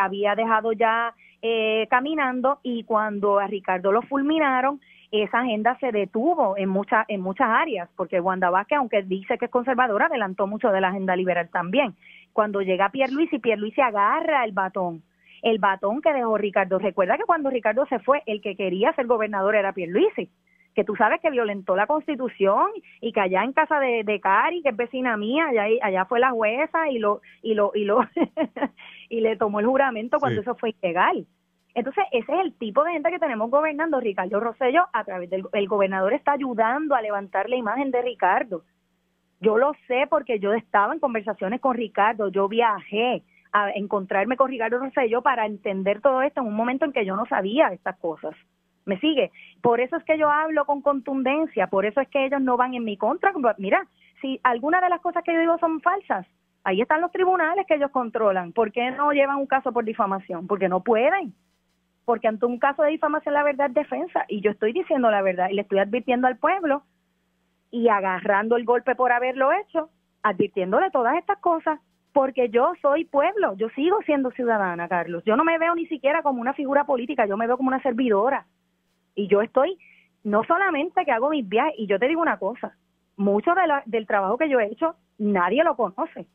había 0.00 0.34
dejado 0.34 0.72
ya 0.72 1.14
eh, 1.42 1.86
caminando 1.90 2.60
y 2.62 2.84
cuando 2.84 3.38
a 3.38 3.46
Ricardo 3.46 3.92
lo 3.92 4.02
fulminaron, 4.02 4.80
esa 5.10 5.40
agenda 5.40 5.76
se 5.78 5.90
detuvo 5.92 6.56
en 6.58 6.68
muchas 6.68 7.06
en 7.08 7.22
muchas 7.22 7.48
áreas 7.48 7.88
porque 7.96 8.20
Wanda 8.20 8.50
Vázquez, 8.50 8.78
aunque 8.78 9.02
dice 9.02 9.38
que 9.38 9.46
es 9.46 9.50
conservadora, 9.50 10.06
adelantó 10.06 10.46
mucho 10.46 10.70
de 10.70 10.80
la 10.80 10.88
agenda 10.88 11.16
liberal 11.16 11.48
también. 11.50 11.94
Cuando 12.32 12.60
llega 12.60 12.90
Pierluisi, 12.90 13.38
Pierluisi 13.38 13.80
agarra 13.80 14.44
el 14.44 14.52
batón 14.52 15.02
el 15.40 15.60
batón 15.60 16.02
que 16.02 16.12
dejó 16.12 16.36
Ricardo. 16.36 16.80
Recuerda 16.80 17.16
que 17.16 17.22
cuando 17.22 17.48
Ricardo 17.48 17.86
se 17.86 18.00
fue, 18.00 18.24
el 18.26 18.40
que 18.42 18.56
quería 18.56 18.92
ser 18.94 19.06
gobernador 19.06 19.54
era 19.54 19.72
Pierluisi 19.72 20.28
que 20.74 20.84
tú 20.84 20.94
sabes 20.96 21.20
que 21.20 21.30
violentó 21.30 21.74
la 21.74 21.86
constitución 21.86 22.68
y 23.00 23.12
que 23.12 23.20
allá 23.20 23.42
en 23.42 23.52
casa 23.52 23.80
de, 23.80 24.04
de 24.04 24.20
Cari, 24.20 24.62
que 24.62 24.68
es 24.68 24.76
vecina 24.76 25.16
mía, 25.16 25.48
allá, 25.48 25.64
allá 25.82 26.04
fue 26.04 26.20
la 26.20 26.30
jueza 26.30 26.88
y 26.88 26.98
lo, 26.98 27.20
y 27.42 27.54
lo, 27.54 27.72
y 27.74 27.84
lo, 27.84 28.00
y 29.08 29.20
le 29.20 29.36
tomó 29.36 29.60
el 29.60 29.66
juramento 29.66 30.18
cuando 30.18 30.40
eso 30.40 30.54
fue 30.54 30.74
ilegal. 30.80 31.26
Entonces, 31.74 32.04
ese 32.12 32.32
es 32.32 32.40
el 32.40 32.54
tipo 32.54 32.82
de 32.82 32.92
gente 32.92 33.10
que 33.10 33.18
tenemos 33.18 33.50
gobernando. 33.50 34.00
Ricardo 34.00 34.40
Rosello, 34.40 34.86
a 34.92 35.04
través 35.04 35.30
del 35.30 35.44
el 35.52 35.68
gobernador, 35.68 36.12
está 36.12 36.32
ayudando 36.32 36.94
a 36.94 37.02
levantar 37.02 37.48
la 37.48 37.56
imagen 37.56 37.90
de 37.90 38.02
Ricardo. 38.02 38.64
Yo 39.40 39.56
lo 39.58 39.72
sé 39.86 40.06
porque 40.10 40.40
yo 40.40 40.52
estaba 40.54 40.92
en 40.92 41.00
conversaciones 41.00 41.60
con 41.60 41.76
Ricardo, 41.76 42.28
yo 42.28 42.48
viajé 42.48 43.22
a 43.52 43.70
encontrarme 43.70 44.36
con 44.36 44.50
Ricardo 44.50 44.78
Rosello 44.78 45.22
para 45.22 45.46
entender 45.46 46.00
todo 46.00 46.22
esto 46.22 46.40
en 46.40 46.48
un 46.48 46.54
momento 46.54 46.84
en 46.84 46.92
que 46.92 47.04
yo 47.04 47.16
no 47.16 47.26
sabía 47.26 47.68
estas 47.68 47.96
cosas. 47.98 48.34
¿Me 48.88 48.98
sigue? 49.00 49.30
Por 49.60 49.80
eso 49.80 49.96
es 49.96 50.04
que 50.04 50.16
yo 50.16 50.30
hablo 50.30 50.64
con 50.64 50.80
contundencia, 50.80 51.66
por 51.66 51.84
eso 51.84 52.00
es 52.00 52.08
que 52.08 52.24
ellos 52.24 52.40
no 52.40 52.56
van 52.56 52.72
en 52.72 52.84
mi 52.84 52.96
contra. 52.96 53.34
Mira, 53.58 53.86
si 54.22 54.40
algunas 54.42 54.80
de 54.80 54.88
las 54.88 55.02
cosas 55.02 55.22
que 55.22 55.34
yo 55.34 55.40
digo 55.40 55.58
son 55.58 55.82
falsas, 55.82 56.26
ahí 56.64 56.80
están 56.80 57.02
los 57.02 57.12
tribunales 57.12 57.66
que 57.66 57.74
ellos 57.74 57.90
controlan. 57.90 58.54
¿Por 58.54 58.72
qué 58.72 58.90
no 58.92 59.12
llevan 59.12 59.36
un 59.36 59.46
caso 59.46 59.72
por 59.72 59.84
difamación? 59.84 60.46
Porque 60.46 60.70
no 60.70 60.80
pueden. 60.82 61.34
Porque 62.06 62.28
ante 62.28 62.46
un 62.46 62.58
caso 62.58 62.82
de 62.82 62.92
difamación 62.92 63.34
la 63.34 63.42
verdad 63.42 63.66
es 63.66 63.74
defensa 63.74 64.24
y 64.26 64.40
yo 64.40 64.52
estoy 64.52 64.72
diciendo 64.72 65.10
la 65.10 65.20
verdad 65.20 65.50
y 65.50 65.54
le 65.56 65.62
estoy 65.62 65.80
advirtiendo 65.80 66.26
al 66.26 66.38
pueblo 66.38 66.82
y 67.70 67.88
agarrando 67.88 68.56
el 68.56 68.64
golpe 68.64 68.94
por 68.94 69.12
haberlo 69.12 69.52
hecho, 69.52 69.90
advirtiéndole 70.22 70.90
todas 70.90 71.18
estas 71.18 71.36
cosas 71.40 71.78
porque 72.14 72.48
yo 72.48 72.72
soy 72.80 73.04
pueblo, 73.04 73.54
yo 73.56 73.68
sigo 73.76 73.98
siendo 74.06 74.30
ciudadana, 74.30 74.88
Carlos. 74.88 75.22
Yo 75.24 75.36
no 75.36 75.44
me 75.44 75.58
veo 75.58 75.74
ni 75.74 75.86
siquiera 75.86 76.22
como 76.22 76.40
una 76.40 76.54
figura 76.54 76.84
política, 76.84 77.26
yo 77.26 77.36
me 77.36 77.46
veo 77.46 77.56
como 77.56 77.68
una 77.68 77.82
servidora. 77.82 78.46
Y 79.18 79.26
yo 79.26 79.42
estoy, 79.42 79.76
no 80.22 80.44
solamente 80.44 81.04
que 81.04 81.10
hago 81.10 81.30
mis 81.30 81.48
viajes, 81.48 81.74
y 81.76 81.88
yo 81.88 81.98
te 81.98 82.06
digo 82.06 82.22
una 82.22 82.38
cosa, 82.38 82.76
mucho 83.16 83.52
de 83.54 83.62
del 83.86 84.06
trabajo 84.06 84.38
que 84.38 84.48
yo 84.48 84.60
he 84.60 84.66
hecho, 84.66 84.94
nadie 85.18 85.64
lo 85.64 85.74
conoce. 85.74 86.28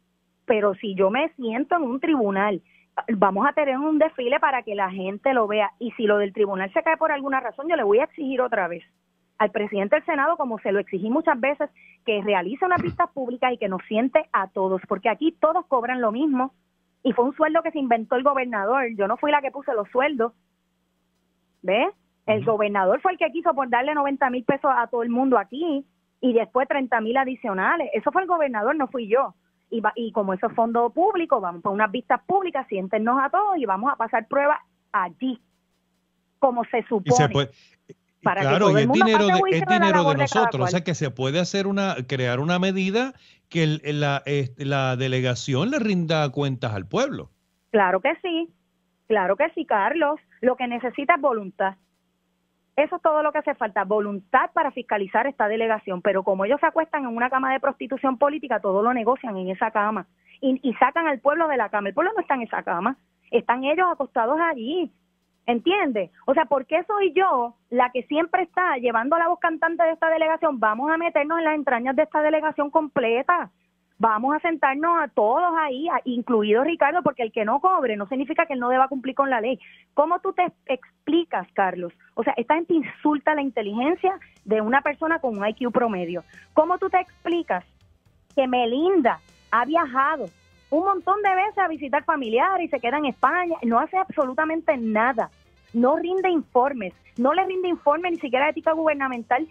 Pero 0.44 0.74
si 0.76 0.94
yo 0.94 1.10
me 1.10 1.30
siento 1.36 1.78
en 1.78 1.84
un 1.84 2.02
tribunal, 2.02 2.62
vamos 3.16 3.48
a 3.48 3.54
tener 3.54 3.78
un 3.78 4.00
desfile 4.00 4.38
para 4.42 4.64
que 4.64 4.76
la 4.76 4.92
gente 4.92 5.34
lo 5.34 5.48
vea. 5.48 5.72
Y 5.80 5.92
si 5.92 6.04
lo 6.04 6.18
del 6.18 6.34
tribunal 6.34 6.74
se 6.74 6.84
cae 6.84 6.98
por 6.98 7.14
alguna 7.14 7.40
razón, 7.40 7.70
yo 7.70 7.78
le 7.78 7.84
voy 7.84 8.00
a 8.00 8.04
exigir 8.04 8.42
otra 8.42 8.68
vez 8.68 8.84
al 9.38 9.52
presidente 9.52 9.96
del 9.96 10.06
Senado, 10.06 10.36
como 10.36 10.60
se 10.60 10.74
lo 10.74 10.80
exigí 10.80 11.10
muchas 11.10 11.40
veces, 11.40 11.70
que 12.06 12.22
realice 12.22 12.66
una 12.66 12.76
pista 12.76 13.08
pública 13.08 13.54
y 13.54 13.58
que 13.58 13.70
nos 13.70 13.82
siente 13.84 14.28
a 14.34 14.50
todos, 14.50 14.82
porque 14.90 15.08
aquí 15.08 15.32
todos 15.40 15.66
cobran 15.68 16.02
lo 16.02 16.12
mismo 16.12 16.54
y 17.02 17.14
fue 17.14 17.24
un 17.24 17.36
sueldo 17.36 17.64
que 17.64 17.72
se 17.72 17.80
inventó 17.80 18.18
el 18.18 18.24
gobernador. 18.24 18.88
Yo 18.98 19.08
no 19.08 19.16
fui 19.16 19.32
la 19.32 19.42
que 19.42 19.52
puse 19.52 19.74
los 19.74 19.88
sueldos. 19.90 20.34
¿Ves? 21.62 21.88
El 22.26 22.46
gobernador 22.46 23.02
fue 23.02 23.14
el 23.14 23.18
que 23.18 23.32
quiso 23.32 23.54
por 23.54 23.70
darle 23.70 23.94
90 23.94 24.30
mil 24.30 24.44
pesos 24.44 24.72
a 24.74 24.88
todo 24.88 25.04
el 25.04 25.10
mundo 25.10 25.38
aquí 25.38 25.86
y 26.22 26.34
después 26.34 26.68
30 26.68 27.02
mil 27.02 27.18
adicionales. 27.18 27.90
Eso 27.94 28.12
fue 28.12 28.22
el 28.22 28.28
gobernador, 28.28 28.76
no 28.76 28.88
fui 28.88 29.08
yo. 29.08 29.36
Y, 29.70 29.82
y 29.96 30.12
como 30.12 30.34
eso 30.34 30.48
es 30.48 30.54
fondo 30.54 30.90
público, 30.92 31.42
vamos 31.42 31.62
para 31.62 31.74
unas 31.74 31.92
vistas 31.92 32.22
públicas, 32.26 32.68
siéntenos 32.68 33.20
a 33.22 33.30
todos 33.30 33.58
y 33.58 33.66
vamos 33.66 33.92
a 33.92 33.96
pasar 33.96 34.28
pruebas 34.28 34.60
allí, 34.92 35.42
como 36.40 36.64
se 36.66 36.84
supone 36.84 37.50
claro, 38.24 38.72
y 38.72 38.82
es 38.82 38.92
dinero 38.92 39.28
de, 39.28 39.42
es 39.52 39.66
dinero 39.66 40.10
de, 40.10 40.16
nosotros, 40.16 40.62
o 40.62 40.68
sea 40.68 40.84
que 40.84 40.96
se 40.96 41.12
puede 41.12 41.40
hacer 41.40 41.68
una, 41.68 41.96
crear 42.08 42.40
una 42.40 42.60
medida 42.60 43.14
que 43.50 43.80
la, 43.84 44.24
la 44.58 44.96
delegación 44.96 45.72
le 45.72 45.80
rinda 45.80 46.30
cuentas 46.30 46.74
al 46.74 46.88
pueblo. 46.88 47.30
Claro 47.72 48.02
que 48.02 48.16
sí, 48.22 48.50
claro 49.08 49.36
que 49.36 49.50
sí, 49.54 49.66
Carlos. 49.66 50.20
Lo 50.42 50.56
que 50.56 50.68
necesita 50.68 51.16
es 51.16 51.22
voluntad. 51.22 51.76
Eso 52.76 52.96
es 52.96 53.02
todo 53.02 53.22
lo 53.22 53.32
que 53.32 53.40
hace 53.40 53.54
falta, 53.56 53.84
voluntad 53.84 54.50
para 54.54 54.72
fiscalizar 54.72 55.28
esta 55.28 55.48
delegación. 55.48 56.02
Pero 56.02 56.24
como 56.24 56.46
ellos 56.46 56.60
se 56.60 56.66
acuestan 56.66 57.04
en 57.04 57.16
una 57.16 57.30
cama 57.30 57.54
de 57.54 57.60
prostitución 57.60 58.18
política, 58.18 58.60
todo 58.60 58.82
lo 58.82 58.94
negocian 58.94 59.38
en 59.38 59.50
esa 59.50 59.72
cama 59.72 60.08
y, 60.42 60.60
y 60.68 60.74
sacan 60.76 61.08
al 61.08 61.20
pueblo 61.20 61.48
de 61.48 61.58
la 61.58 61.70
cama. 61.70 61.90
El 61.90 61.94
pueblo 61.94 62.12
no 62.16 62.22
está 62.22 62.34
en 62.36 62.42
esa 62.44 62.64
cama, 62.64 62.98
están 63.32 63.64
ellos 63.64 63.88
acostados 63.92 64.40
allí 64.40 64.92
¿Entiendes? 65.46 66.10
O 66.26 66.34
sea, 66.34 66.46
¿por 66.46 66.66
qué 66.66 66.84
soy 66.86 67.12
yo 67.14 67.56
la 67.70 67.92
que 67.92 68.04
siempre 68.04 68.44
está 68.44 68.78
llevando 68.78 69.18
la 69.18 69.28
voz 69.28 69.40
cantante 69.40 69.84
de 69.84 69.92
esta 69.92 70.10
delegación? 70.10 70.60
Vamos 70.60 70.90
a 70.90 70.98
meternos 70.98 71.38
en 71.38 71.44
las 71.44 71.56
entrañas 71.56 71.96
de 71.96 72.04
esta 72.04 72.22
delegación 72.22 72.70
completa. 72.70 73.52
Vamos 74.04 74.36
a 74.36 74.40
sentarnos 74.42 75.02
a 75.02 75.08
todos 75.08 75.54
ahí, 75.58 75.88
incluido 76.04 76.62
Ricardo, 76.62 77.02
porque 77.04 77.24
el 77.24 77.32
que 77.32 77.46
no 77.46 77.62
cobre 77.62 77.96
no 77.96 78.06
significa 78.06 78.46
que 78.46 78.52
él 78.52 78.60
no 78.60 78.68
deba 78.68 78.90
cumplir 78.90 79.16
con 79.16 79.30
la 79.30 79.40
ley. 79.40 79.58
¿Cómo 79.94 80.20
tú 80.20 80.34
te 80.34 80.46
explicas, 80.66 81.48
Carlos? 81.54 81.94
O 82.14 82.22
sea, 82.22 82.34
esta 82.36 82.56
gente 82.56 82.74
insulta 82.74 83.34
la 83.34 83.42
inteligencia 83.42 84.20
de 84.44 84.60
una 84.60 84.82
persona 84.82 85.20
con 85.20 85.38
un 85.38 85.48
IQ 85.48 85.72
promedio. 85.72 86.26
¿Cómo 86.54 86.78
tú 86.80 86.90
te 86.90 87.00
explicas 87.00 87.64
que 88.36 88.46
Melinda 88.46 89.22
ha 89.52 89.64
viajado 89.64 90.26
un 90.70 90.84
montón 90.84 91.22
de 91.22 91.36
veces 91.36 91.60
a 91.60 91.70
visitar 91.70 92.04
familiares 92.04 92.66
y 92.66 92.68
se 92.68 92.82
queda 92.82 92.98
en 92.98 93.06
España, 93.06 93.56
no 93.62 93.80
hace 93.80 93.96
absolutamente 93.96 94.76
nada, 94.76 95.30
no 95.74 95.96
rinde 95.96 96.30
informes, 96.30 96.94
no 97.16 97.34
le 97.34 97.46
rinde 97.46 97.70
informes 97.70 98.12
ni 98.12 98.20
siquiera 98.20 98.48
de 98.48 98.52
ética 98.52 98.74
gubernamental, 98.74 99.48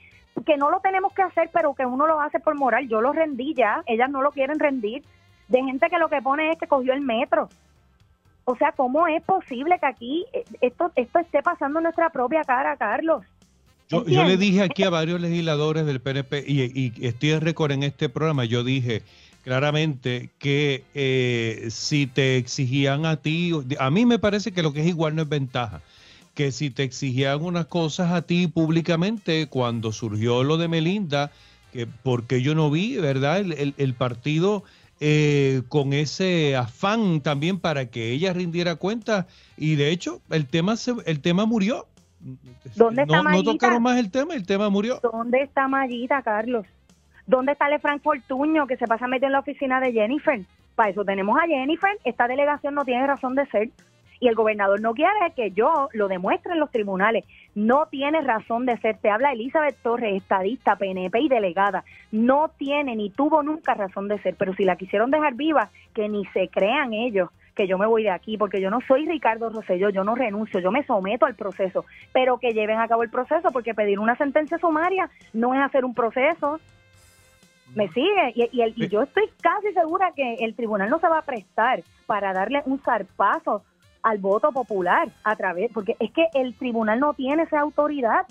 que 0.47 0.57
no 0.57 0.71
lo 0.71 0.81
tenemos 0.81 1.13
que 1.13 1.23
hacer, 1.23 1.51
pero 1.53 1.75
que 1.75 1.87
uno 1.87 2.07
lo 2.07 2.21
hace 2.21 2.41
por 2.41 2.55
moral. 2.55 2.89
Yo 2.89 3.01
lo 3.01 3.13
rendí 3.13 3.55
ya, 3.55 3.83
ellas 3.87 4.11
no 4.11 4.23
lo 4.23 4.31
quieren 4.31 4.59
rendir, 4.59 5.03
de 5.49 5.63
gente 5.63 5.89
que 5.89 5.99
lo 5.99 6.09
que 6.09 6.23
pone 6.23 6.51
es 6.51 6.59
que 6.59 6.67
cogió 6.67 6.93
el 6.93 7.01
metro. 7.01 7.49
O 8.45 8.57
sea, 8.57 8.73
¿cómo 8.73 9.07
es 9.07 9.23
posible 9.23 9.79
que 9.79 9.87
aquí 9.87 10.27
eh, 10.33 10.45
esto, 10.61 10.91
esto 10.97 11.19
esté 11.21 11.43
pasando 11.43 11.79
en 11.79 11.85
nuestra 11.85 12.11
propia 12.11 12.43
cara, 12.43 12.77
Carlos? 12.77 13.25
Yo, 13.89 14.05
yo, 14.07 14.25
le 14.25 14.37
dije 14.37 14.63
aquí 14.63 14.85
a 14.85 14.91
varios 14.91 15.21
legisladores 15.21 15.85
del 15.85 16.01
PNP, 16.01 16.45
y, 16.47 16.63
y 16.75 17.07
estoy 17.07 17.33
en 17.33 17.43
récord 17.43 17.73
en 17.73 17.83
este 17.83 18.09
programa, 18.09 18.47
yo 18.47 18.65
dije, 18.65 19.03
claramente 19.43 20.31
que 20.39 20.85
eh, 20.95 21.67
si 21.71 22.07
te 22.07 22.37
exigían 22.37 23.07
a 23.07 23.17
ti, 23.17 23.53
a 23.79 23.91
mí 23.91 24.07
me 24.07 24.19
parece 24.19 24.53
que 24.53 24.63
lo 24.63 24.73
que 24.73 24.81
es 24.81 24.87
igual 24.87 25.15
no 25.15 25.23
es 25.23 25.29
ventaja, 25.29 25.83
que 26.35 26.51
si 26.53 26.71
te 26.71 26.83
exigían 26.83 27.43
unas 27.43 27.67
cosas 27.67 28.13
a 28.13 28.23
ti 28.23 28.47
públicamente 28.47 29.49
cuando 29.49 29.93
surgió 29.93 30.45
lo 30.45 30.57
de 30.57 30.69
Melinda, 30.69 31.31
que 31.73 31.87
porque 31.87 32.43
yo 32.43 32.55
no 32.55 32.71
vi, 32.71 32.97
¿verdad? 32.99 33.39
El, 33.39 33.95
partido 33.95 34.65
eh, 35.01 35.63
con 35.69 35.93
ese 35.93 36.57
afán 36.57 37.21
también 37.21 37.59
para 37.59 37.87
que 37.87 38.13
ella 38.13 38.33
rindiera 38.33 38.77
cuenta 38.77 39.27
y 39.57 39.77
de 39.77 39.91
hecho 39.91 40.21
el 40.31 40.47
tema 40.47 40.77
se, 40.77 40.95
el 41.07 41.21
tema 41.21 41.47
murió. 41.47 41.87
¿Dónde 42.77 43.03
está 43.03 43.23
no, 43.23 43.31
no 43.31 43.43
tocaron 43.43 43.83
más 43.83 43.99
el 43.99 44.11
tema, 44.11 44.35
el 44.35 44.47
tema 44.47 44.69
murió. 44.69 45.01
¿Dónde 45.03 45.43
está 45.43 45.67
Mayita, 45.67 46.23
Carlos? 46.23 46.67
¿Dónde 47.27 47.53
está 47.53 47.69
el 47.69 47.81
Frank 47.81 48.03
Fortuño 48.03 48.67
que 48.67 48.77
se 48.77 48.87
pasa 48.87 49.07
metido 49.09 49.27
en 49.27 49.33
la 49.33 49.41
oficina 49.41 49.81
de 49.81 49.93
Jennifer? 49.93 50.45
Para 50.75 50.91
eso 50.91 51.05
tenemos 51.05 51.37
a 51.39 51.47
Jennifer. 51.47 51.99
Esta 52.05 52.29
delegación 52.29 52.75
no 52.75 52.85
tiene 52.85 53.07
razón 53.07 53.35
de 53.35 53.47
ser. 53.47 53.71
Y 54.23 54.29
el 54.29 54.37
gobernador 54.37 54.81
no 54.81 54.95
quiere 54.95 55.33
que 55.35 55.51
yo 55.51 55.89
lo 55.95 56.07
demuestre 56.07 56.53
en 56.53 56.61
los 56.61 56.71
tribunales. 56.71 57.25
No 57.57 57.87
tiene 57.87 58.21
razón 58.21 58.67
de 58.67 58.79
ser. 58.79 58.97
Te 58.99 59.11
habla 59.11 59.33
Elizabeth 59.33 59.75
Torres, 59.83 60.15
estadista, 60.15 60.77
PNP 60.77 61.23
y 61.23 61.29
delegada. 61.29 61.83
No 62.13 62.49
tiene 62.57 62.95
ni 62.95 63.11
tuvo 63.11 63.43
nunca 63.43 63.75
razón 63.75 64.07
de 64.07 64.23
ser. 64.23 64.37
Pero 64.39 64.55
si 64.55 64.63
la 64.63 64.77
quisieron 64.77 65.11
dejar 65.11 65.35
viva, 65.35 65.71
que 65.93 66.09
ni 66.09 66.25
se 66.27 66.47
crean 66.47 66.93
ellos 66.93 67.31
que 67.57 67.67
yo 67.67 67.79
me 67.79 67.87
voy 67.87 68.05
de 68.05 68.11
aquí, 68.11 68.39
porque 68.39 68.61
yo 68.61 68.71
no 68.71 68.79
soy 68.87 69.07
Ricardo 69.07 69.51
Rosselló, 69.51 69.91
yo 69.91 70.05
no 70.05 70.15
renuncio, 70.15 70.61
yo 70.61 70.71
me 70.71 70.85
someto 70.85 71.27
al 71.27 71.35
proceso, 71.35 71.85
pero 72.13 72.39
que 72.39 72.55
lleven 72.55 72.79
a 72.79 72.89
cabo 72.89 73.03
el 73.03 73.11
proceso, 73.11 73.51
porque 73.51 73.75
pedir 73.75 73.99
una 73.99 74.17
sentencia 74.17 74.57
sumaria 74.57 75.11
no 75.35 75.53
es 75.53 75.61
hacer 75.61 75.85
un 75.85 75.95
proceso, 75.95 76.61
¿Me 77.75 77.89
sigue? 77.89 78.33
Y, 78.35 78.51
y, 78.77 78.89
yo 78.89 79.03
estoy 79.03 79.31
casi 79.41 79.73
segura 79.73 80.13
que 80.15 80.35
el 80.41 80.55
tribunal 80.55 80.91
no 80.91 80.99
se 80.99 81.09
va 81.09 81.19
a 81.19 81.25
prestar 81.25 81.83
para 82.07 82.35
darle 82.35 82.63
un 82.67 82.79
zarpazo 82.81 83.63
al 84.03 84.19
voto 84.19 84.53
popular 84.53 85.09
a 85.25 85.37
través, 85.37 85.71
porque 85.73 85.97
es 85.99 86.11
que 86.13 86.27
el 86.35 86.55
tribunal 86.55 87.01
no 87.01 87.15
tiene 87.15 87.45
esa 87.45 87.61
autoridad. 87.61 88.27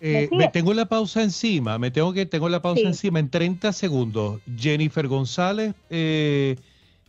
¿Me, 0.00 0.24
eh, 0.24 0.50
tengo 0.52 0.74
la 0.74 0.86
pausa 0.86 1.22
encima, 1.22 1.78
me 1.78 1.92
tengo 1.92 2.12
que 2.12 2.26
tengo 2.26 2.48
la 2.48 2.60
pausa 2.60 2.82
encima 2.82 3.20
en 3.20 3.30
30 3.30 3.72
segundos. 3.72 4.40
Jennifer 4.56 5.06
González, 5.06 5.74
eh, 5.90 6.56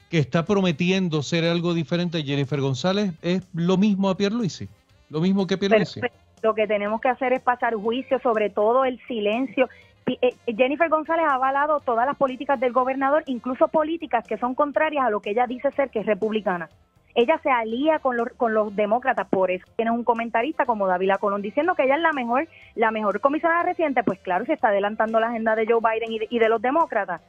que 0.10 0.20
está 0.20 0.46
prometiendo 0.46 1.24
ser 1.24 1.44
algo 1.46 1.74
diferente. 1.74 2.22
Jennifer 2.22 2.62
González 2.62 3.14
es 3.24 3.42
lo 3.54 3.78
mismo 3.78 4.10
a 4.10 4.18
Pierluisi, 4.18 4.70
lo 5.10 5.22
mismo 5.22 5.48
que 5.48 5.58
Pierluisi. 5.58 6.02
lo 6.44 6.54
que 6.54 6.68
tenemos 6.68 7.02
que 7.02 7.10
hacer 7.10 7.34
es 7.34 7.42
pasar 7.42 7.74
juicio 7.74 8.20
sobre 8.20 8.52
todo 8.52 8.86
el 8.86 9.00
silencio 9.08 9.68
eh, 10.06 10.36
Jennifer 10.48 10.90
González 10.90 11.26
ha 11.28 11.36
avalado 11.36 11.80
todas 11.80 12.06
las 12.06 12.18
políticas 12.18 12.60
del 12.60 12.74
gobernador, 12.74 13.24
incluso 13.26 13.68
políticas 13.68 14.26
que 14.28 14.38
son 14.38 14.54
contrarias 14.54 15.06
a 15.06 15.10
lo 15.10 15.22
que 15.22 15.32
ella 15.32 15.48
dice 15.48 15.72
ser 15.72 15.90
que 15.90 16.00
es 16.00 16.06
republicana. 16.06 16.70
Ella 17.16 17.40
se 17.44 17.52
alía 17.52 18.00
con 18.00 18.18
los, 18.18 18.30
con 18.30 18.54
los 18.54 18.76
demócratas, 18.76 19.28
por 19.30 19.52
eso 19.52 19.66
tiene 19.76 19.92
un 19.92 20.04
comentarista 20.04 20.66
como 20.66 20.88
David 20.88 21.12
Colón 21.20 21.42
diciendo 21.42 21.76
que 21.76 21.84
ella 21.84 21.96
es 21.96 22.02
la 22.02 22.12
mejor, 22.12 22.48
la 22.76 22.92
mejor 22.92 23.20
comisionada 23.22 23.64
reciente, 23.64 24.04
pues 24.04 24.20
claro, 24.20 24.46
se 24.46 24.54
está 24.54 24.70
adelantando 24.70 25.20
la 25.20 25.28
agenda 25.28 25.56
de 25.56 25.68
Joe 25.68 25.80
Biden 25.80 26.12
y 26.12 26.20
de, 26.20 26.28
y 26.30 26.40
de 26.40 26.50
los 26.50 26.62
demócratas. 26.62 27.22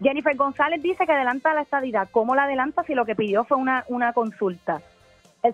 Jennifer 0.00 0.36
González 0.36 0.82
dice 0.82 1.06
que 1.06 1.12
adelanta 1.12 1.54
la 1.54 1.62
estadidad. 1.62 2.08
¿Cómo 2.10 2.34
la 2.34 2.44
adelanta 2.44 2.82
si 2.84 2.94
lo 2.94 3.04
que 3.04 3.14
pidió 3.14 3.44
fue 3.44 3.56
una, 3.56 3.84
una 3.88 4.12
consulta? 4.12 4.80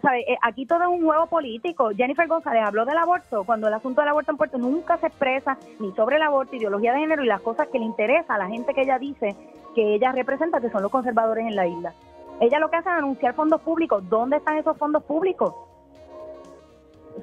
sabe, 0.03 0.20
eh, 0.31 0.37
aquí 0.42 0.66
todo 0.66 0.83
es 0.83 0.88
un 0.88 1.05
juego 1.05 1.27
político. 1.27 1.90
Jennifer 1.96 2.29
González 2.29 2.62
habló 2.66 2.85
del 2.85 2.98
aborto, 2.98 3.44
cuando 3.44 3.68
el 3.68 3.74
asunto 3.74 4.03
del 4.03 4.11
aborto 4.11 4.33
en 4.33 4.37
Puerto 4.37 4.59
nunca 4.59 4.98
se 4.98 5.07
expresa 5.07 5.57
ni 5.81 5.92
sobre 5.92 6.16
el 6.16 6.22
aborto, 6.22 6.57
ideología 6.57 6.92
de 6.92 7.01
género 7.01 7.24
y 7.24 7.27
las 7.27 7.40
cosas 7.40 7.68
que 7.68 7.79
le 7.79 7.87
interesa 7.87 8.35
a 8.35 8.38
la 8.38 8.48
gente 8.48 8.74
que 8.74 8.83
ella 8.83 8.98
dice 8.98 9.35
que 9.74 9.94
ella 9.94 10.12
representa, 10.12 10.61
que 10.61 10.70
son 10.70 10.83
los 10.83 10.90
conservadores 10.90 11.46
en 11.46 11.57
la 11.57 11.66
isla. 11.66 11.94
Ella 12.40 12.59
lo 12.59 12.70
que 12.70 12.77
hace 12.77 12.88
es 12.88 12.94
anunciar 12.94 13.35
fondos 13.35 13.61
públicos. 13.61 14.03
¿Dónde 14.09 14.37
están 14.37 14.59
esos 14.59 14.77
fondos 14.77 15.03
públicos? 15.03 15.55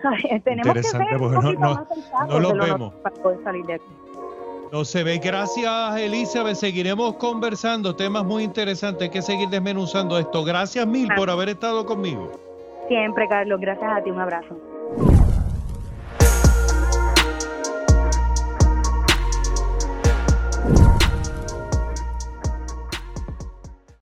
Tenemos 0.43 0.73
que 0.73 0.84
ser 0.84 1.21
un 1.21 1.34
poquito 1.34 1.54
no, 1.54 1.75
más 1.75 2.28
no 2.28 2.39
lo 2.39 2.54
vemos. 2.54 2.93
para 2.95 3.15
poder 3.15 3.43
salir 3.43 3.65
de 3.65 3.75
aquí. 3.75 3.86
No 4.71 4.84
se 4.84 5.04
ve. 5.04 5.19
Gracias, 5.19 5.97
Elizabeth. 5.97 6.56
Seguiremos 6.56 7.15
conversando 7.15 7.95
temas 7.95 8.25
muy 8.25 8.43
interesantes. 8.43 9.04
Hay 9.04 9.10
que 9.10 9.21
seguir 9.21 9.47
desmenuzando 9.49 10.17
esto. 10.17 10.43
Gracias 10.43 10.86
mil 10.86 11.08
por 11.15 11.30
haber 11.30 11.49
estado 11.49 11.86
conmigo. 11.86 12.32
Siempre, 12.88 13.28
Carlos. 13.30 13.60
Gracias 13.62 13.89
a 13.89 14.04
ti. 14.04 14.12
Un 14.12 14.19
abrazo. 14.19 14.74